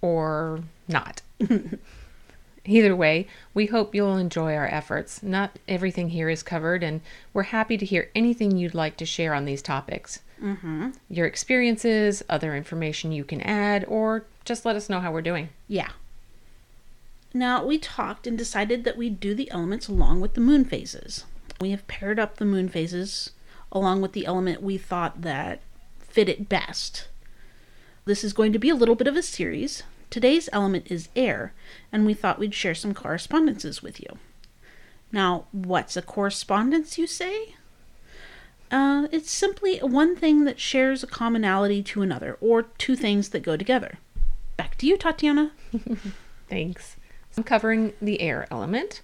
Or 0.00 0.60
not. 0.86 1.22
Either 2.66 2.94
way, 2.94 3.26
we 3.54 3.66
hope 3.66 3.94
you'll 3.94 4.16
enjoy 4.16 4.54
our 4.54 4.66
efforts. 4.66 5.22
Not 5.22 5.58
everything 5.66 6.10
here 6.10 6.28
is 6.28 6.42
covered, 6.42 6.82
and 6.82 7.00
we're 7.32 7.44
happy 7.44 7.78
to 7.78 7.86
hear 7.86 8.10
anything 8.14 8.56
you'd 8.56 8.74
like 8.74 8.96
to 8.98 9.06
share 9.06 9.32
on 9.32 9.46
these 9.46 9.62
topics. 9.62 10.20
Mm-hmm. 10.42 10.90
Your 11.08 11.26
experiences, 11.26 12.22
other 12.28 12.54
information 12.54 13.12
you 13.12 13.24
can 13.24 13.40
add, 13.40 13.84
or 13.88 14.24
just 14.44 14.64
let 14.64 14.76
us 14.76 14.90
know 14.90 15.00
how 15.00 15.12
we're 15.12 15.22
doing. 15.22 15.48
Yeah. 15.68 15.90
Now, 17.32 17.64
we 17.64 17.78
talked 17.78 18.26
and 18.26 18.36
decided 18.36 18.84
that 18.84 18.96
we'd 18.96 19.20
do 19.20 19.34
the 19.34 19.50
elements 19.50 19.88
along 19.88 20.20
with 20.20 20.34
the 20.34 20.40
moon 20.40 20.64
phases. 20.64 21.24
We 21.60 21.70
have 21.70 21.86
paired 21.86 22.18
up 22.18 22.36
the 22.36 22.44
moon 22.44 22.68
phases 22.68 23.30
along 23.72 24.00
with 24.00 24.12
the 24.12 24.26
element 24.26 24.62
we 24.62 24.76
thought 24.78 25.22
that 25.22 25.60
fit 26.00 26.28
it 26.28 26.48
best. 26.48 27.06
This 28.04 28.24
is 28.24 28.32
going 28.32 28.52
to 28.52 28.58
be 28.58 28.70
a 28.70 28.74
little 28.74 28.96
bit 28.96 29.06
of 29.06 29.16
a 29.16 29.22
series. 29.22 29.84
Today's 30.10 30.48
element 30.52 30.90
is 30.90 31.08
air, 31.14 31.54
and 31.92 32.04
we 32.04 32.14
thought 32.14 32.38
we'd 32.40 32.54
share 32.54 32.74
some 32.74 32.94
correspondences 32.94 33.82
with 33.82 34.00
you. 34.00 34.18
Now, 35.12 35.46
what's 35.52 35.96
a 35.96 36.02
correspondence, 36.02 36.98
you 36.98 37.06
say? 37.06 37.54
Uh, 38.70 39.06
it's 39.12 39.30
simply 39.30 39.78
one 39.78 40.16
thing 40.16 40.44
that 40.44 40.60
shares 40.60 41.02
a 41.02 41.06
commonality 41.08 41.82
to 41.84 42.02
another, 42.02 42.36
or 42.40 42.62
two 42.62 42.96
things 42.96 43.30
that 43.30 43.42
go 43.42 43.56
together. 43.56 43.98
Back 44.56 44.76
to 44.78 44.86
you, 44.86 44.96
Tatiana. 44.96 45.52
Thanks. 46.48 46.96
I'm 47.36 47.44
covering 47.44 47.92
the 48.02 48.20
air 48.20 48.46
element. 48.50 49.02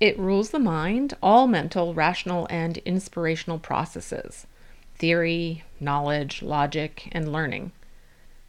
It 0.00 0.18
rules 0.18 0.50
the 0.50 0.58
mind, 0.58 1.14
all 1.22 1.46
mental, 1.46 1.94
rational, 1.94 2.46
and 2.50 2.78
inspirational 2.78 3.58
processes 3.58 4.46
theory, 4.98 5.64
knowledge, 5.80 6.42
logic, 6.42 7.08
and 7.10 7.32
learning. 7.32 7.72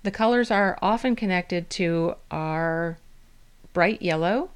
The 0.04 0.12
colors 0.12 0.50
are 0.50 0.80
often 0.82 1.16
connected 1.16 1.70
to 1.72 2.16
our 2.32 2.98
bright 3.74 4.02
yellow, 4.02 4.50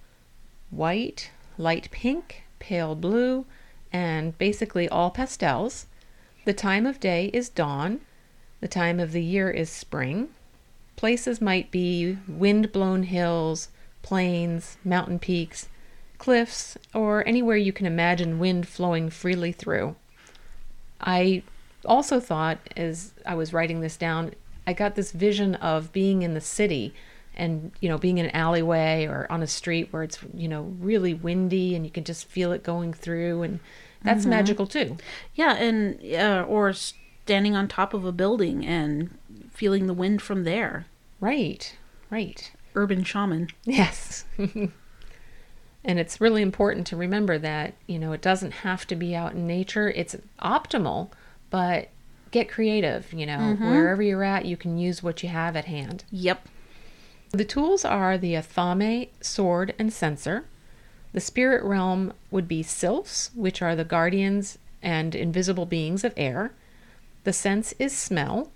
white, 0.71 1.29
light 1.57 1.89
pink, 1.91 2.43
pale 2.57 2.95
blue, 2.95 3.45
and 3.93 4.35
basically 4.37 4.89
all 4.89 5.11
pastels. 5.11 5.85
The 6.45 6.53
time 6.53 6.85
of 6.87 6.99
day 6.99 7.29
is 7.31 7.49
dawn. 7.49 8.01
The 8.59 8.67
time 8.67 8.99
of 8.99 9.11
the 9.11 9.23
year 9.23 9.51
is 9.51 9.69
spring. 9.69 10.29
Places 10.95 11.39
might 11.41 11.69
be 11.69 12.17
wind 12.27 12.71
blown 12.71 13.03
hills, 13.03 13.69
plains, 14.01 14.77
mountain 14.83 15.19
peaks, 15.19 15.69
cliffs, 16.17 16.77
or 16.93 17.27
anywhere 17.27 17.57
you 17.57 17.71
can 17.71 17.85
imagine 17.85 18.39
wind 18.39 18.67
flowing 18.67 19.11
freely 19.11 19.51
through. 19.51 19.95
I 20.99 21.43
also 21.85 22.19
thought, 22.19 22.57
as 22.75 23.13
I 23.25 23.35
was 23.35 23.53
writing 23.53 23.81
this 23.81 23.97
down, 23.97 24.33
I 24.67 24.73
got 24.73 24.95
this 24.95 25.11
vision 25.11 25.55
of 25.55 25.91
being 25.91 26.21
in 26.21 26.33
the 26.33 26.41
city 26.41 26.93
and, 27.35 27.71
you 27.81 27.89
know, 27.89 27.97
being 27.97 28.17
in 28.17 28.25
an 28.25 28.35
alleyway 28.35 29.05
or 29.05 29.27
on 29.29 29.41
a 29.41 29.47
street 29.47 29.89
where 29.91 30.03
it's, 30.03 30.19
you 30.33 30.47
know, 30.47 30.73
really 30.79 31.13
windy 31.13 31.75
and 31.75 31.85
you 31.85 31.91
can 31.91 32.03
just 32.03 32.27
feel 32.27 32.51
it 32.51 32.63
going 32.63 32.93
through. 32.93 33.43
And 33.43 33.59
that's 34.03 34.25
magical 34.25 34.67
too. 34.67 34.97
Yeah, 35.33 35.55
and 35.55 35.99
uh, 36.13 36.45
or 36.47 36.73
standing 36.73 37.55
on 37.55 37.67
top 37.67 37.93
of 37.93 38.05
a 38.05 38.11
building 38.11 38.65
and 38.65 39.17
feeling 39.51 39.87
the 39.87 39.93
wind 39.93 40.21
from 40.21 40.43
there. 40.43 40.85
Right, 41.19 41.75
right. 42.09 42.51
Urban 42.75 43.03
shaman. 43.03 43.49
Yes. 43.63 44.25
and 44.37 44.71
it's 45.83 46.21
really 46.21 46.41
important 46.41 46.85
to 46.87 46.95
remember 46.95 47.37
that, 47.39 47.73
you 47.87 47.97
know, 47.97 48.11
it 48.11 48.21
doesn't 48.21 48.51
have 48.51 48.85
to 48.87 48.95
be 48.95 49.15
out 49.15 49.33
in 49.33 49.47
nature. 49.47 49.89
It's 49.89 50.15
optimal, 50.41 51.09
but 51.49 51.89
get 52.35 52.49
creative, 52.49 53.13
you 53.13 53.25
know, 53.25 53.37
mm-hmm. 53.37 53.71
wherever 53.71 54.03
you're 54.03 54.21
at, 54.21 54.43
you 54.43 54.57
can 54.57 54.77
use 54.77 55.01
what 55.01 55.23
you 55.23 55.29
have 55.29 55.55
at 55.55 55.63
hand. 55.65 56.03
Yep. 56.11 56.49
The 57.31 57.45
tools 57.45 57.85
are 57.85 58.17
the 58.17 58.33
Athame 58.33 59.07
sword 59.21 59.73
and 59.79 59.93
censer. 59.93 60.43
The 61.13 61.21
spirit 61.21 61.63
realm 61.63 62.11
would 62.31 62.45
be 62.45 62.61
sylphs, 62.61 63.31
which 63.35 63.61
are 63.61 63.73
the 63.73 63.85
guardians 63.85 64.57
and 64.81 65.15
invisible 65.15 65.65
beings 65.65 66.03
of 66.03 66.13
air. 66.17 66.51
The 67.23 67.31
sense 67.31 67.73
is 67.79 67.95
smell. 67.95 68.51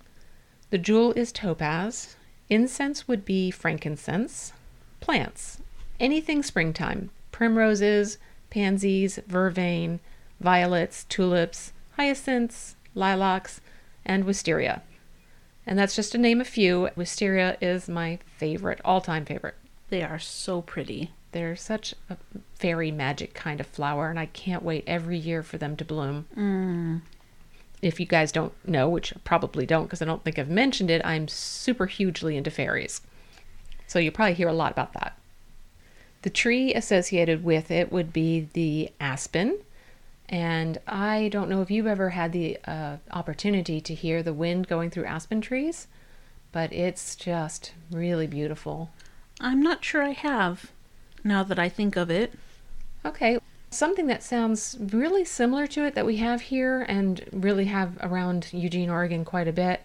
The 0.68 0.76
jewel 0.76 1.14
is 1.14 1.32
topaz. 1.32 2.16
Incense 2.50 3.08
would 3.08 3.24
be 3.24 3.50
frankincense. 3.50 4.52
Plants, 5.00 5.62
anything 5.98 6.42
springtime. 6.42 7.08
Primroses, 7.32 8.18
pansies, 8.50 9.18
vervain, 9.26 10.00
violets, 10.38 11.04
tulips, 11.04 11.72
hyacinths, 11.96 12.76
lilacs, 12.94 13.60
and 14.04 14.24
wisteria. 14.24 14.82
And 15.66 15.78
that's 15.78 15.94
just 15.94 16.12
to 16.12 16.18
name 16.18 16.40
a 16.40 16.44
few. 16.44 16.90
Wisteria 16.96 17.56
is 17.60 17.88
my 17.88 18.18
favorite, 18.36 18.80
all 18.84 19.00
time 19.00 19.24
favorite. 19.24 19.54
They 19.88 20.02
are 20.02 20.18
so 20.18 20.62
pretty. 20.62 21.10
They're 21.32 21.56
such 21.56 21.94
a 22.08 22.16
fairy 22.54 22.90
magic 22.90 23.34
kind 23.34 23.60
of 23.60 23.66
flower, 23.66 24.10
and 24.10 24.18
I 24.18 24.26
can't 24.26 24.62
wait 24.62 24.84
every 24.86 25.18
year 25.18 25.42
for 25.42 25.58
them 25.58 25.76
to 25.76 25.84
bloom. 25.84 26.26
Mm. 26.36 27.02
If 27.82 28.00
you 28.00 28.06
guys 28.06 28.32
don't 28.32 28.52
know, 28.66 28.88
which 28.88 29.14
probably 29.24 29.64
don't 29.64 29.84
because 29.84 30.02
I 30.02 30.06
don't 30.06 30.24
think 30.24 30.38
I've 30.38 30.48
mentioned 30.48 30.90
it, 30.90 31.02
I'm 31.04 31.28
super 31.28 31.86
hugely 31.86 32.36
into 32.36 32.50
fairies. 32.50 33.00
So 33.86 33.98
you'll 33.98 34.12
probably 34.12 34.34
hear 34.34 34.48
a 34.48 34.52
lot 34.52 34.72
about 34.72 34.92
that. 34.94 35.16
The 36.22 36.30
tree 36.30 36.74
associated 36.74 37.42
with 37.42 37.70
it 37.70 37.90
would 37.90 38.12
be 38.12 38.48
the 38.52 38.90
aspen. 39.00 39.58
And 40.30 40.78
I 40.86 41.28
don't 41.32 41.50
know 41.50 41.60
if 41.60 41.72
you've 41.72 41.88
ever 41.88 42.10
had 42.10 42.32
the 42.32 42.56
uh, 42.64 42.98
opportunity 43.10 43.80
to 43.80 43.94
hear 43.94 44.22
the 44.22 44.32
wind 44.32 44.68
going 44.68 44.88
through 44.88 45.06
aspen 45.06 45.40
trees, 45.40 45.88
but 46.52 46.72
it's 46.72 47.16
just 47.16 47.72
really 47.90 48.28
beautiful. 48.28 48.90
I'm 49.40 49.60
not 49.60 49.84
sure 49.84 50.02
I 50.02 50.12
have, 50.12 50.70
now 51.24 51.42
that 51.42 51.58
I 51.58 51.68
think 51.68 51.96
of 51.96 52.10
it. 52.10 52.34
Okay. 53.04 53.38
Something 53.70 54.06
that 54.06 54.22
sounds 54.22 54.76
really 54.78 55.24
similar 55.24 55.66
to 55.68 55.84
it 55.84 55.94
that 55.96 56.06
we 56.06 56.16
have 56.18 56.42
here 56.42 56.82
and 56.88 57.24
really 57.32 57.64
have 57.66 57.98
around 58.00 58.48
Eugene, 58.52 58.90
Oregon 58.90 59.24
quite 59.24 59.48
a 59.48 59.52
bit 59.52 59.82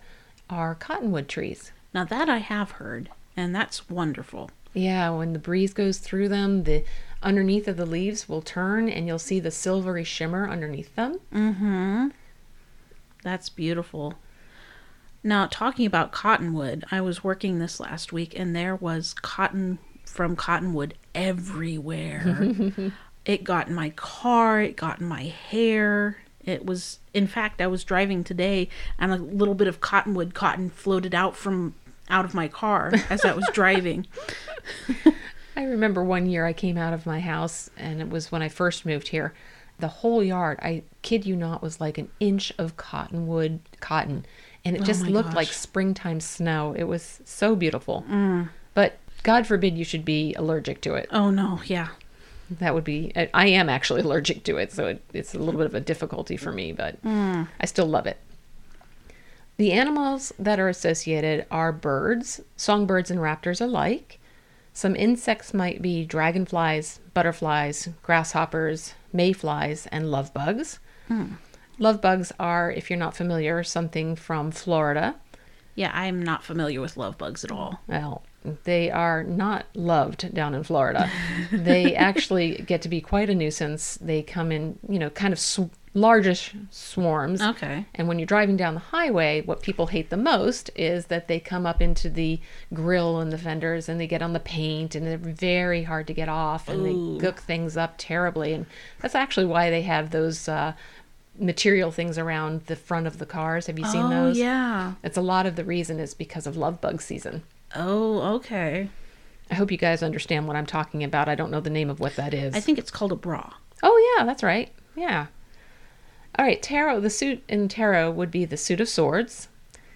are 0.50 0.76
cottonwood 0.76 1.28
trees. 1.28 1.72
Now 1.92 2.04
that 2.04 2.30
I 2.30 2.38
have 2.38 2.72
heard, 2.72 3.10
and 3.36 3.56
that's 3.56 3.90
wonderful. 3.90 4.52
Yeah, 4.74 5.10
when 5.12 5.34
the 5.34 5.40
breeze 5.40 5.74
goes 5.74 6.00
through 6.00 6.30
them, 6.30 6.64
the 6.64 6.84
underneath 7.26 7.68
of 7.68 7.76
the 7.76 7.86
leaves 7.86 8.30
will 8.30 8.42
turn 8.42 8.88
and 8.88 9.08
you'll 9.08 9.20
see 9.20 9.40
the 9.40 9.52
silvery 9.52 10.04
shimmer 10.04 10.48
underneath 10.48 10.96
them. 10.96 11.20
Mm-hmm. 11.34 12.08
That's 13.24 13.50
beautiful. 13.50 14.14
Now, 15.24 15.48
talking 15.48 15.88
about 15.88 16.12
cottonwood, 16.12 16.86
I 16.92 17.02
was 17.02 17.24
working 17.24 17.58
this 17.58 17.80
last 17.80 18.14
week 18.14 18.38
and 18.38 18.56
there 18.56 18.76
was 18.76 19.16
cotton 19.16 19.80
from 20.06 20.36
cottonwood 20.36 20.94
everywhere. 21.16 22.92
it 23.26 23.44
got 23.44 23.68
in 23.68 23.74
my 23.74 23.90
car, 23.90 24.62
it 24.62 24.76
got 24.76 25.02
in 25.02 25.08
my 25.08 25.24
hair. 25.24 26.20
It 26.46 26.64
was, 26.64 27.00
in 27.12 27.26
fact, 27.26 27.60
I 27.60 27.66
was 27.66 27.84
driving 27.84 28.24
today 28.24 28.70
and 29.00 29.12
a 29.12 29.18
little 29.18 29.56
bit 29.56 29.68
of 29.68 29.82
cottonwood 29.82 30.36
cotton 30.36 30.70
floated 30.70 31.16
out 31.16 31.36
from 31.36 31.74
out 32.08 32.24
of 32.24 32.36
my 32.36 32.48
car 32.48 32.94
as 33.10 33.26
I 33.26 33.34
was 33.34 33.50
driving. 33.54 34.06
I 35.56 35.64
remember 35.64 36.04
one 36.04 36.26
year 36.26 36.46
I 36.46 36.54
came 36.54 36.78
out 36.78 36.94
of 36.94 37.06
my 37.06 37.20
house, 37.20 37.70
and 37.78 38.02
it 38.02 38.10
was 38.10 38.32
when 38.32 38.42
I 38.42 38.50
first 38.50 38.86
moved 38.86 39.10
here. 39.10 39.34
The 39.80 39.88
whole 39.88 40.24
yard, 40.24 40.60
I 40.62 40.84
kid 41.02 41.26
you 41.26 41.36
not, 41.36 41.62
was 41.62 41.82
like 41.82 41.98
an 41.98 42.10
inch 42.20 42.54
of 42.58 42.78
cottonwood 42.78 43.60
cotton, 43.80 44.26
and 44.64 44.76
it 44.76 44.82
Oh 44.82 44.86
just 44.86 45.06
looked 45.06 45.34
like 45.34 45.48
springtime 45.48 46.20
snow. 46.20 46.74
It 46.78 46.86
was 46.86 47.22
so 47.26 47.56
beautiful. 47.56 48.06
Mm. 48.10 48.50
But 48.74 48.98
God 49.24 49.48
forbid 49.48 49.78
you 49.78 49.84
should 49.84 50.06
be 50.06 50.34
allergic 50.36 50.82
to 50.82 50.96
it. 50.96 51.10
Oh 51.12 51.30
no, 51.30 51.62
yeah. 51.66 51.90
That 52.50 52.74
would 52.74 52.84
be. 52.84 53.12
I- 53.16 53.48
am 53.48 53.70
actually 53.70 54.02
allergic 54.06 54.44
to 54.46 54.58
it, 54.58 54.72
so 54.72 54.88
it, 54.88 55.04
it's 55.14 55.34
a 55.34 55.40
little 55.40 55.60
bit 55.60 55.68
of 55.68 55.76
a 55.76 55.80
difficulty 55.80 56.38
for 56.38 56.52
me, 56.52 56.72
but 56.72 57.02
mm. 57.04 57.48
I 57.60 57.66
still 57.66 57.88
love 57.88 58.08
it. 58.08 58.18
The 59.58 59.72
animals 59.72 60.34
that 60.38 60.60
are 60.60 60.68
associated 60.68 61.46
are 61.50 61.72
birds, 61.72 62.42
songbirds, 62.58 63.10
and 63.10 63.20
raptors 63.20 63.62
alike. 63.62 64.20
Some 64.76 64.94
insects 64.98 65.54
might 65.54 65.82
be 65.82 66.04
dragonflies, 66.06 67.00
butterflies, 67.14 67.88
grasshoppers, 68.04 68.94
mayflies, 69.14 69.88
and 69.88 70.12
love 70.12 70.34
bugs. 70.34 70.80
Hmm. 71.08 71.36
Love 71.80 72.02
bugs 72.02 72.34
are, 72.42 72.70
if 72.70 72.90
you're 72.90 73.00
not 73.00 73.16
familiar, 73.16 73.64
something 73.64 74.18
from 74.18 74.52
Florida. 74.52 75.16
Yeah, 75.76 75.92
I 75.94 76.08
am 76.08 76.22
not 76.22 76.44
familiar 76.44 76.82
with 76.82 76.98
love 76.98 77.18
bugs 77.18 77.46
at 77.46 77.54
all. 77.54 77.80
Well, 77.88 78.24
they 78.66 78.92
are 78.92 79.24
not 79.24 79.66
loved 79.76 80.34
down 80.34 80.54
in 80.54 80.64
Florida. 80.64 81.10
they 81.54 81.96
actually 82.10 82.58
get 82.58 82.82
to 82.82 82.90
be 82.90 83.00
quite 83.00 83.30
a 83.30 83.36
nuisance. 83.36 83.98
They 84.02 84.24
come 84.24 84.52
in, 84.52 84.78
you 84.90 85.00
know, 85.00 85.10
kind 85.10 85.32
of 85.32 85.40
sw- 85.40 85.72
largish 85.96 86.54
swarms. 86.70 87.42
Okay. 87.42 87.86
And 87.96 88.08
when 88.08 88.20
you're 88.20 88.28
driving 88.28 88.58
down 88.58 88.76
the 88.76 88.80
highway, 88.82 89.42
what 89.42 89.62
people 89.62 89.88
hate 89.88 90.12
the 90.12 90.18
most 90.18 90.70
is 90.76 91.08
that 91.08 91.28
they 91.28 91.40
come 91.40 91.66
up 91.66 91.82
into 91.82 92.10
the 92.10 92.40
grill 92.74 93.20
and 93.20 93.32
the 93.32 93.38
fenders 93.38 93.90
and 93.90 94.00
they 94.00 94.06
get 94.06 94.22
on 94.22 94.34
the 94.34 94.40
paint 94.40 94.94
and 94.94 95.08
they're 95.08 95.18
very 95.18 95.84
hard 95.84 96.06
to 96.08 96.14
get 96.14 96.30
off 96.30 96.68
and 96.70 96.82
Ooh. 96.82 97.18
they 97.18 97.26
gook 97.26 97.38
things 97.38 97.78
up 97.78 97.96
terribly. 97.98 98.54
And 98.54 98.66
that's 99.00 99.16
actually 99.16 99.48
why 99.48 99.70
they 99.70 99.84
have 99.84 100.12
those 100.12 100.48
uh, 100.50 100.74
material 101.40 101.92
things 101.92 102.18
around 102.18 102.66
the 102.66 102.76
front 102.76 103.08
of 103.08 103.18
the 103.18 103.26
cars. 103.26 103.68
Have 103.68 103.80
you 103.80 103.86
seen 103.86 104.04
oh 104.04 104.10
those? 104.10 104.38
yeah. 104.38 104.94
It's 105.02 105.18
a 105.18 105.22
lot 105.22 105.46
of 105.46 105.56
the 105.56 105.64
reason 105.64 106.00
is 106.00 106.14
because 106.14 106.46
of 106.46 106.58
love 106.58 106.82
bug 106.82 107.02
season. 107.02 107.44
Oh 107.74 108.36
okay. 108.36 108.90
I 109.50 109.54
hope 109.56 109.72
you 109.72 109.78
guys 109.78 110.02
understand 110.04 110.48
what 110.48 110.56
I'm 110.56 110.66
talking 110.66 111.04
about. 111.04 111.30
I 111.30 111.36
don't 111.36 111.52
know 111.52 111.62
the 111.62 111.70
name 111.70 111.90
of 111.90 112.00
what 112.00 112.16
that 112.16 112.34
is. 112.34 112.56
I 112.56 112.60
think 112.60 112.80
it's 112.80 112.92
called 112.92 113.12
a 113.12 113.16
bra. 113.16 113.54
oh, 113.84 114.16
yeah, 114.18 114.26
that's 114.26 114.44
right. 114.44 114.72
Yeah. 114.96 115.28
All 116.38 116.46
right, 116.46 116.62
tarot. 116.62 117.00
The 117.00 117.10
suit 117.10 117.44
in 117.48 117.68
tarot 117.68 118.12
would 118.12 118.32
be 118.32 118.46
the 118.46 118.58
suit 118.58 118.82
of 118.82 118.90
swords. 118.90 119.48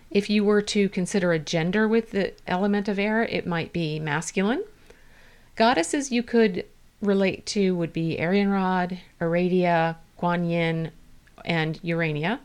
If 0.10 0.30
you 0.30 0.44
were 0.44 0.62
to 0.64 0.90
consider 0.90 1.32
a 1.32 1.40
gender 1.40 1.88
with 1.88 2.12
the 2.12 2.34
element 2.48 2.88
of 2.88 2.98
air, 2.98 3.24
it 3.24 3.46
might 3.46 3.74
be 3.74 4.00
masculine. 4.00 4.64
Goddesses 5.56 6.12
you 6.12 6.24
could 6.24 6.66
relate 7.02 7.46
to 7.48 7.76
would 7.76 7.94
be 7.94 8.18
Arianrod, 8.18 9.00
Aradia, 9.22 9.98
Guan 10.20 10.50
Yin, 10.50 10.92
and 11.46 11.80
Urania. 11.84 12.40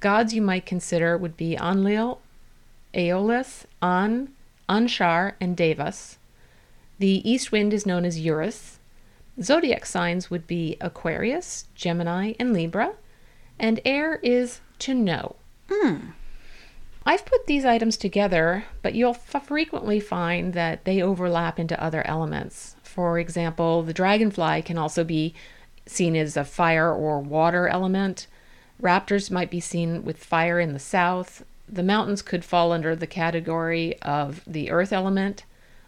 Gods 0.00 0.32
you 0.32 0.40
might 0.40 0.64
consider 0.64 1.18
would 1.18 1.36
be 1.36 1.56
Anlil, 1.56 2.18
Aeolus, 2.94 3.66
An, 3.82 4.30
Anshar, 4.68 5.34
and 5.40 5.56
Devas. 5.56 6.18
The 6.98 7.28
east 7.30 7.52
wind 7.52 7.74
is 7.74 7.86
known 7.86 8.04
as 8.04 8.20
Eurus. 8.20 8.79
Zodiac 9.42 9.86
signs 9.86 10.30
would 10.30 10.46
be 10.46 10.76
Aquarius, 10.80 11.66
Gemini, 11.74 12.34
and 12.38 12.52
Libra. 12.52 12.92
And 13.58 13.80
air 13.84 14.16
is 14.16 14.60
to 14.80 14.94
know. 14.94 15.36
Hmm. 15.70 16.10
I've 17.06 17.24
put 17.24 17.46
these 17.46 17.64
items 17.64 17.96
together, 17.96 18.64
but 18.82 18.94
you'll 18.94 19.12
f- 19.12 19.46
frequently 19.46 20.00
find 20.00 20.52
that 20.52 20.84
they 20.84 21.02
overlap 21.02 21.58
into 21.58 21.82
other 21.82 22.06
elements. 22.06 22.76
For 22.82 23.18
example, 23.18 23.82
the 23.82 23.94
dragonfly 23.94 24.62
can 24.62 24.76
also 24.76 25.04
be 25.04 25.34
seen 25.86 26.14
as 26.14 26.36
a 26.36 26.44
fire 26.44 26.92
or 26.92 27.20
water 27.20 27.68
element. 27.68 28.26
Raptors 28.80 29.30
might 29.30 29.50
be 29.50 29.60
seen 29.60 30.04
with 30.04 30.22
fire 30.22 30.60
in 30.60 30.72
the 30.72 30.78
south. 30.78 31.44
The 31.68 31.82
mountains 31.82 32.22
could 32.22 32.44
fall 32.44 32.72
under 32.72 32.94
the 32.94 33.06
category 33.06 33.98
of 34.02 34.42
the 34.46 34.70
earth 34.70 34.92
element. 34.92 35.44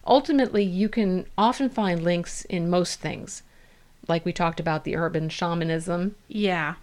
Ultimately, 0.07 0.65
you 0.65 0.89
can 0.89 1.27
often 1.39 1.69
find 1.69 2.03
links 2.03 2.45
in 2.47 2.69
most 2.71 3.01
things, 3.01 3.43
like 4.09 4.25
we 4.25 4.33
talked 4.33 4.59
about 4.59 4.85
the 4.85 4.97
urban 4.97 5.29
shamanism, 5.29 6.17
Yeah. 6.29 6.75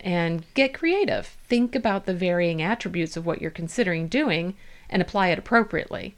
and 0.00 0.44
get 0.54 0.72
creative. 0.74 1.26
Think 1.48 1.74
about 1.74 2.06
the 2.06 2.14
varying 2.14 2.62
attributes 2.62 3.16
of 3.16 3.26
what 3.26 3.40
you're 3.42 3.50
considering 3.50 4.08
doing 4.08 4.54
and 4.88 5.02
apply 5.02 5.28
it 5.28 5.38
appropriately. 5.38 6.14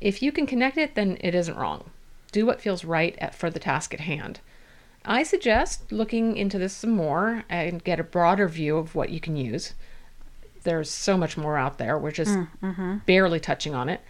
If 0.00 0.22
you 0.22 0.32
can 0.32 0.46
connect 0.46 0.76
it, 0.76 0.94
then 0.94 1.16
it 1.20 1.34
isn't 1.34 1.56
wrong. 1.56 1.90
Do 2.30 2.44
what 2.44 2.60
feels 2.60 2.84
right 2.84 3.16
at, 3.18 3.34
for 3.34 3.48
the 3.50 3.58
task 3.58 3.94
at 3.94 4.00
hand. 4.00 4.40
I 5.04 5.22
suggest 5.22 5.90
looking 5.92 6.36
into 6.36 6.58
this 6.58 6.74
some 6.74 6.90
more 6.90 7.44
and 7.48 7.82
get 7.82 8.00
a 8.00 8.04
broader 8.04 8.48
view 8.48 8.76
of 8.76 8.94
what 8.94 9.10
you 9.10 9.20
can 9.20 9.36
use. 9.36 9.72
There's 10.64 10.90
so 10.90 11.16
much 11.16 11.36
more 11.36 11.56
out 11.56 11.78
there. 11.78 11.96
We're 11.96 12.10
just 12.10 12.32
mm, 12.32 12.48
mm-hmm. 12.62 12.96
barely 13.06 13.40
touching 13.40 13.74
on 13.74 13.88
it. 13.88 14.00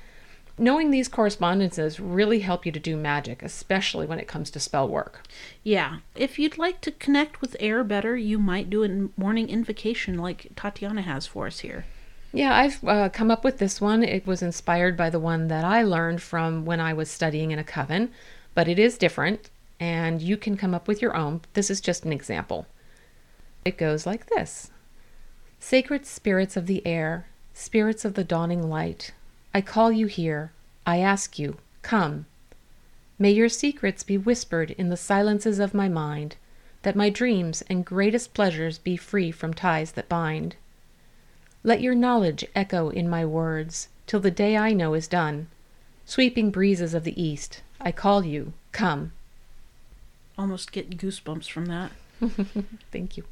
Knowing 0.59 0.90
these 0.90 1.09
correspondences 1.09 2.01
really 2.01 2.40
help 2.40 2.64
you 2.64 2.73
to 2.73 2.81
do 2.81 2.97
magic, 2.97 3.42
especially 3.42 4.07
when 4.07 4.19
it 4.19 4.27
comes 4.27 4.51
to 4.51 4.59
spell 4.59 4.88
work. 4.88 5.23
Yeah. 5.62 5.99
If 6.14 6.38
you'd 6.38 6.57
like 6.57 6.81
to 6.81 6.92
connect 6.92 7.42
with 7.42 7.57
air 7.61 7.85
better, 7.85 8.16
you 8.16 8.38
might 8.38 8.71
do 8.71 8.83
a 8.83 9.21
morning 9.21 9.51
invocation 9.51 10.19
like 10.19 10.49
Tatiana 10.57 11.03
has 11.03 11.27
for 11.27 11.47
us 11.47 11.59
here. 11.59 11.85
Yeah, 12.33 12.55
I've 12.55 12.83
uh, 12.85 13.09
come 13.11 13.31
up 13.31 13.45
with 13.45 13.59
this 13.59 13.81
one. 13.81 14.03
It 14.03 14.27
was 14.27 14.42
inspired 14.42 14.97
by 14.97 15.11
the 15.11 15.21
one 15.21 15.49
that 15.49 15.64
I 15.64 15.83
learned 15.83 16.23
from 16.23 16.64
when 16.64 16.81
I 16.81 16.92
was 16.92 17.11
studying 17.11 17.51
in 17.51 17.59
a 17.59 17.64
coven, 17.64 18.11
but 18.55 18.69
it 18.69 18.79
is 18.79 18.99
different, 18.99 19.51
and 19.79 20.21
you 20.23 20.37
can 20.37 20.57
come 20.57 20.75
up 20.75 20.88
with 20.88 21.03
your 21.03 21.16
own. 21.16 21.42
This 21.53 21.71
is 21.71 21.81
just 21.81 22.05
an 22.05 22.12
example. 22.12 22.66
It 23.64 23.79
goes 23.79 24.07
like 24.07 24.27
this 24.27 24.71
Sacred 25.61 26.07
spirits 26.07 26.57
of 26.57 26.66
the 26.66 26.87
air, 26.87 27.27
spirits 27.55 28.05
of 28.05 28.14
the 28.14 28.25
dawning 28.25 28.69
light, 28.69 29.12
I 29.54 29.61
call 29.61 29.90
you 29.90 30.06
here. 30.06 30.52
I 30.87 30.98
ask 30.98 31.38
you, 31.38 31.56
come. 31.82 32.26
May 33.18 33.30
your 33.30 33.48
secrets 33.48 34.02
be 34.02 34.18
whispered 34.18 34.72
in 34.72 34.88
the 34.88 34.96
silences 34.96 35.59
of 35.59 35.74
my 35.74 35.88
mind, 35.88 36.37
that 36.82 36.96
my 36.96 37.11
dreams 37.11 37.62
and 37.68 37.85
greatest 37.85 38.35
pleasures 38.35 38.78
be 38.78 38.96
free 38.96 39.30
from 39.30 39.54
ties 39.54 39.92
that 39.92 40.09
bind. 40.09 40.56
Let 41.64 41.80
your 41.80 41.94
knowledge 41.94 42.44
echo 42.54 42.90
in 42.90 43.09
my 43.09 43.24
words 43.24 43.88
till 44.06 44.20
the 44.20 44.30
day 44.30 44.56
I 44.56 44.72
know 44.72 44.94
is 44.94 45.09
done. 45.09 45.48
Sweeping 46.04 46.50
breezes 46.50 46.94
of 46.94 47.04
the 47.04 47.20
east, 47.20 47.62
I 47.80 47.90
call 47.90 48.24
you, 48.24 48.52
come. 48.70 49.12
Almost 50.38 50.70
get 50.70 50.96
goosebumps 50.96 51.50
from 51.50 51.66
that. 51.66 51.90
Thank 52.92 53.16
you. 53.16 53.24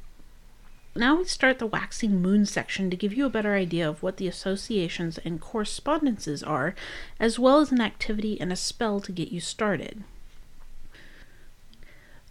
Now 0.97 1.17
we 1.17 1.25
start 1.25 1.59
the 1.59 1.67
waxing 1.67 2.21
moon 2.21 2.45
section 2.45 2.89
to 2.89 2.95
give 2.95 3.13
you 3.13 3.25
a 3.25 3.29
better 3.29 3.53
idea 3.53 3.87
of 3.89 4.01
what 4.01 4.15
the 4.15 4.29
associations 4.29 5.17
and 5.25 5.41
correspondences 5.41 6.41
are, 6.41 6.73
as 7.19 7.37
well 7.37 7.59
as 7.59 7.73
an 7.73 7.81
activity 7.81 8.39
and 8.39 8.49
a 8.49 8.55
spell 8.55 9.01
to 9.01 9.11
get 9.11 9.29
you 9.29 9.41
started. 9.41 10.05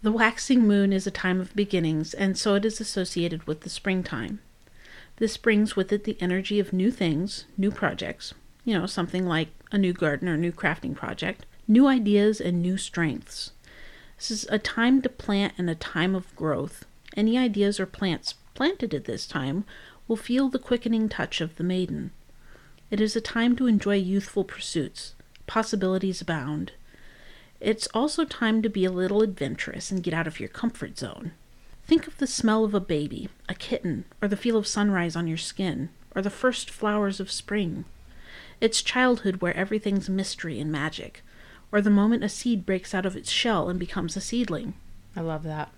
The 0.01 0.11
waxing 0.11 0.67
moon 0.67 0.91
is 0.91 1.05
a 1.05 1.11
time 1.11 1.39
of 1.39 1.55
beginnings, 1.55 2.15
and 2.15 2.35
so 2.39 2.55
it 2.55 2.65
is 2.65 2.81
associated 2.81 3.45
with 3.45 3.61
the 3.61 3.69
springtime. 3.69 4.39
This 5.17 5.37
brings 5.37 5.75
with 5.75 5.93
it 5.93 6.03
the 6.03 6.17
energy 6.19 6.59
of 6.59 6.73
new 6.73 6.89
things, 6.89 7.45
new 7.57 7.69
projects, 7.69 8.33
you 8.63 8.73
know, 8.73 8.87
something 8.87 9.27
like 9.27 9.49
a 9.71 9.77
new 9.77 9.93
garden 9.93 10.27
or 10.27 10.37
new 10.37 10.51
crafting 10.51 10.95
project, 10.95 11.45
new 11.67 11.85
ideas, 11.85 12.41
and 12.41 12.63
new 12.63 12.77
strengths. 12.77 13.51
This 14.17 14.31
is 14.31 14.47
a 14.49 14.57
time 14.57 15.03
to 15.03 15.09
plant 15.09 15.53
and 15.59 15.69
a 15.69 15.75
time 15.75 16.15
of 16.15 16.35
growth. 16.35 16.85
Any 17.15 17.37
ideas 17.37 17.79
or 17.79 17.85
plants 17.85 18.33
planted 18.55 18.93
at 18.93 19.05
this 19.05 19.27
time 19.27 19.65
will 20.07 20.15
feel 20.15 20.49
the 20.49 20.57
quickening 20.57 21.07
touch 21.09 21.41
of 21.41 21.57
the 21.57 21.63
maiden. 21.63 22.11
It 22.89 22.99
is 22.99 23.15
a 23.15 23.21
time 23.21 23.55
to 23.57 23.67
enjoy 23.67 23.95
youthful 23.97 24.43
pursuits. 24.43 25.13
Possibilities 25.45 26.21
abound. 26.21 26.71
It's 27.59 27.87
also 27.93 28.25
time 28.25 28.61
to 28.61 28.69
be 28.69 28.85
a 28.85 28.91
little 28.91 29.21
adventurous 29.21 29.91
and 29.91 30.03
get 30.03 30.13
out 30.13 30.27
of 30.27 30.39
your 30.39 30.49
comfort 30.49 30.97
zone. 30.97 31.31
Think 31.85 32.07
of 32.07 32.17
the 32.17 32.27
smell 32.27 32.63
of 32.63 32.73
a 32.73 32.79
baby, 32.79 33.29
a 33.47 33.53
kitten, 33.53 34.05
or 34.21 34.27
the 34.27 34.37
feel 34.37 34.57
of 34.57 34.65
sunrise 34.65 35.15
on 35.15 35.27
your 35.27 35.37
skin, 35.37 35.89
or 36.15 36.21
the 36.21 36.29
first 36.29 36.69
flowers 36.69 37.19
of 37.19 37.31
spring. 37.31 37.85
It's 38.59 38.81
childhood 38.81 39.41
where 39.41 39.55
everything's 39.55 40.09
mystery 40.09 40.59
and 40.59 40.71
magic, 40.71 41.23
or 41.71 41.81
the 41.81 41.89
moment 41.89 42.23
a 42.23 42.29
seed 42.29 42.65
breaks 42.65 42.93
out 42.93 43.05
of 43.05 43.15
its 43.15 43.29
shell 43.29 43.69
and 43.69 43.79
becomes 43.79 44.15
a 44.15 44.21
seedling. 44.21 44.73
I 45.15 45.21
love 45.21 45.43
that. 45.43 45.71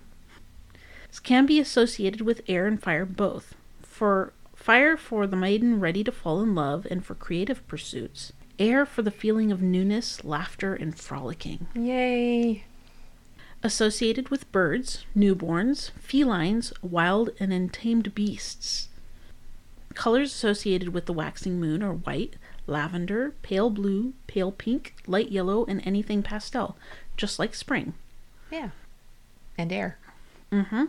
Can 1.28 1.44
be 1.44 1.60
associated 1.60 2.22
with 2.22 2.40
air 2.48 2.66
and 2.66 2.82
fire 2.82 3.04
both. 3.04 3.54
For 3.82 4.32
fire 4.56 4.96
for 4.96 5.26
the 5.26 5.36
maiden 5.36 5.78
ready 5.78 6.02
to 6.04 6.10
fall 6.10 6.40
in 6.40 6.54
love 6.54 6.86
and 6.90 7.04
for 7.04 7.14
creative 7.14 7.66
pursuits. 7.68 8.32
Air 8.58 8.86
for 8.86 9.02
the 9.02 9.10
feeling 9.10 9.52
of 9.52 9.60
newness, 9.60 10.24
laughter, 10.24 10.74
and 10.74 10.98
frolicking. 10.98 11.66
Yay. 11.74 12.64
Associated 13.62 14.30
with 14.30 14.50
birds, 14.52 15.04
newborns, 15.14 15.90
felines, 15.98 16.72
wild 16.80 17.28
and 17.38 17.52
untamed 17.52 18.14
beasts. 18.14 18.88
Colors 19.92 20.32
associated 20.32 20.94
with 20.94 21.04
the 21.04 21.12
waxing 21.12 21.60
moon 21.60 21.82
are 21.82 21.92
white, 21.92 22.36
lavender, 22.66 23.34
pale 23.42 23.68
blue, 23.68 24.14
pale 24.28 24.52
pink, 24.52 24.94
light 25.06 25.30
yellow, 25.30 25.66
and 25.66 25.86
anything 25.86 26.22
pastel, 26.22 26.78
just 27.18 27.38
like 27.38 27.54
spring. 27.54 27.92
Yeah. 28.50 28.70
And 29.58 29.70
air. 29.70 29.98
Mm-hmm. 30.50 30.84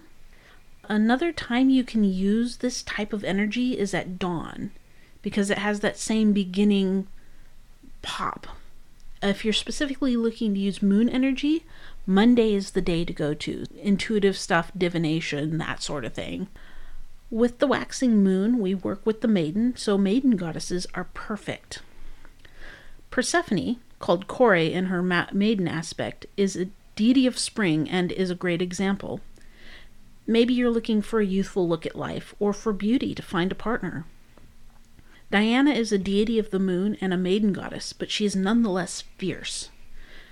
Another 0.89 1.32
time 1.32 1.69
you 1.69 1.84
can 1.84 2.04
use 2.04 2.58
this 2.58 2.82
type 2.82 3.13
of 3.13 3.23
energy 3.23 3.78
is 3.78 3.93
at 3.93 4.17
dawn 4.17 4.71
because 5.21 5.52
it 5.52 5.60
has 5.60 5.82
that 5.82 5.99
same 5.99 6.34
beginning 6.34 7.08
pop. 8.02 8.47
If 9.21 9.45
you're 9.45 9.54
specifically 9.54 10.15
looking 10.15 10.56
to 10.56 10.60
use 10.60 10.82
moon 10.82 11.08
energy, 11.08 11.63
Monday 12.08 12.56
is 12.56 12.71
the 12.71 12.82
day 12.82 13.06
to 13.06 13.13
go 13.13 13.36
to. 13.36 13.65
Intuitive 13.80 14.36
stuff, 14.36 14.71
divination, 14.75 15.60
that 15.60 15.84
sort 15.84 16.06
of 16.06 16.13
thing. 16.13 16.47
With 17.30 17.60
the 17.60 17.67
waxing 17.67 18.23
moon, 18.23 18.58
we 18.58 18.73
work 18.73 19.06
with 19.06 19.21
the 19.21 19.28
maiden, 19.28 19.75
so 19.78 19.95
maiden 19.95 20.38
goddesses 20.38 20.88
are 20.95 21.10
perfect. 21.13 21.84
Persephone, 23.12 23.78
called 23.99 24.28
Kore 24.28 24.56
in 24.56 24.86
her 24.86 25.04
ma- 25.04 25.28
maiden 25.32 25.67
aspect, 25.67 26.25
is 26.36 26.56
a 26.56 26.69
deity 26.95 27.28
of 27.28 27.38
spring 27.38 27.88
and 27.88 28.12
is 28.12 28.32
a 28.32 28.36
great 28.36 28.62
example. 28.62 29.19
Maybe 30.30 30.54
you're 30.54 30.70
looking 30.70 31.02
for 31.02 31.20
a 31.20 31.26
youthful 31.26 31.68
look 31.68 31.88
at 31.88 31.96
life 31.96 32.36
or 32.38 32.54
for 32.54 32.72
beauty 32.72 33.15
to 33.15 33.24
find 33.24 33.52
a 33.52 33.56
partner. 33.56 34.06
Diana 35.32 35.72
is 35.72 35.92
a 35.92 35.98
deity 35.98 36.38
of 36.38 36.52
the 36.52 36.60
moon 36.60 36.96
and 37.02 37.12
a 37.12 37.18
maiden 37.18 37.52
goddess, 37.52 37.94
but 37.94 38.12
she 38.12 38.26
is 38.26 38.36
nonetheless 38.36 39.06
fierce. 39.18 39.72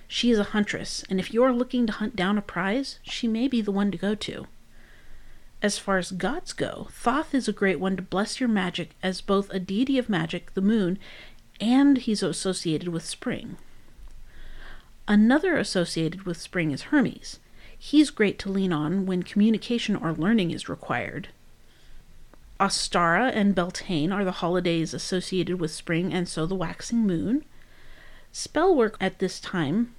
She 0.08 0.30
is 0.30 0.38
a 0.38 0.54
huntress, 0.54 1.04
and 1.10 1.20
if 1.20 1.34
you're 1.34 1.52
looking 1.52 1.88
to 1.88 1.94
hunt 1.94 2.16
down 2.16 2.38
a 2.38 2.44
prize, 2.44 3.00
she 3.02 3.28
may 3.28 3.48
be 3.48 3.60
the 3.60 3.72
one 3.72 3.90
to 3.90 3.98
go 3.98 4.14
to. 4.14 4.46
As 5.64 5.80
far 5.80 5.98
as 5.98 6.12
gods 6.12 6.54
go, 6.54 6.90
Thoth 6.92 7.34
is 7.34 7.48
a 7.48 7.52
great 7.52 7.80
one 7.80 7.96
to 7.96 8.04
bless 8.04 8.40
your 8.40 8.50
magic 8.50 8.92
as 9.02 9.20
both 9.20 9.50
a 9.50 9.60
deity 9.60 9.98
of 9.98 10.10
magic, 10.10 10.54
the 10.54 10.62
moon, 10.62 11.00
and 11.60 11.98
he's 11.98 12.22
associated 12.22 12.90
with 12.90 13.04
spring. 13.04 13.58
Another 15.08 15.58
associated 15.58 16.28
with 16.28 16.40
spring 16.40 16.70
is 16.70 16.84
Hermes. 16.84 17.40
He's 17.80 18.10
great 18.10 18.40
to 18.40 18.50
lean 18.50 18.74
on 18.74 19.06
when 19.06 19.24
communication 19.24 19.96
or 19.96 20.14
learning 20.14 20.52
is 20.52 20.70
required. 20.70 21.30
Ostara 22.60 23.32
and 23.34 23.54
Beltane 23.54 24.12
are 24.12 24.26
the 24.26 24.32
holidays 24.32 24.94
associated 24.94 25.60
with 25.60 25.72
spring 25.72 26.12
and 26.14 26.28
so 26.28 26.46
the 26.46 26.56
waxing 26.56 27.06
moon. 27.06 27.46
Spell 28.32 28.76
work 28.76 28.98
at 29.00 29.20
this 29.20 29.40
time 29.40 29.94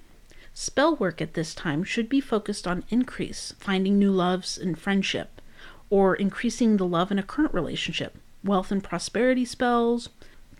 spell 0.59 0.93
work 0.93 1.21
at 1.21 1.35
this 1.35 1.55
time 1.55 1.85
should 1.85 2.09
be 2.09 2.19
focused 2.19 2.67
on 2.67 2.83
increase, 2.89 3.53
finding 3.59 3.97
new 3.97 4.11
loves 4.11 4.57
and 4.57 4.77
friendship, 4.77 5.41
or 5.89 6.15
increasing 6.15 6.75
the 6.75 6.85
love 6.85 7.11
in 7.11 7.17
a 7.17 7.23
current 7.23 7.53
relationship, 7.53 8.17
wealth 8.43 8.69
and 8.69 8.83
prosperity 8.83 9.45
spells, 9.45 10.09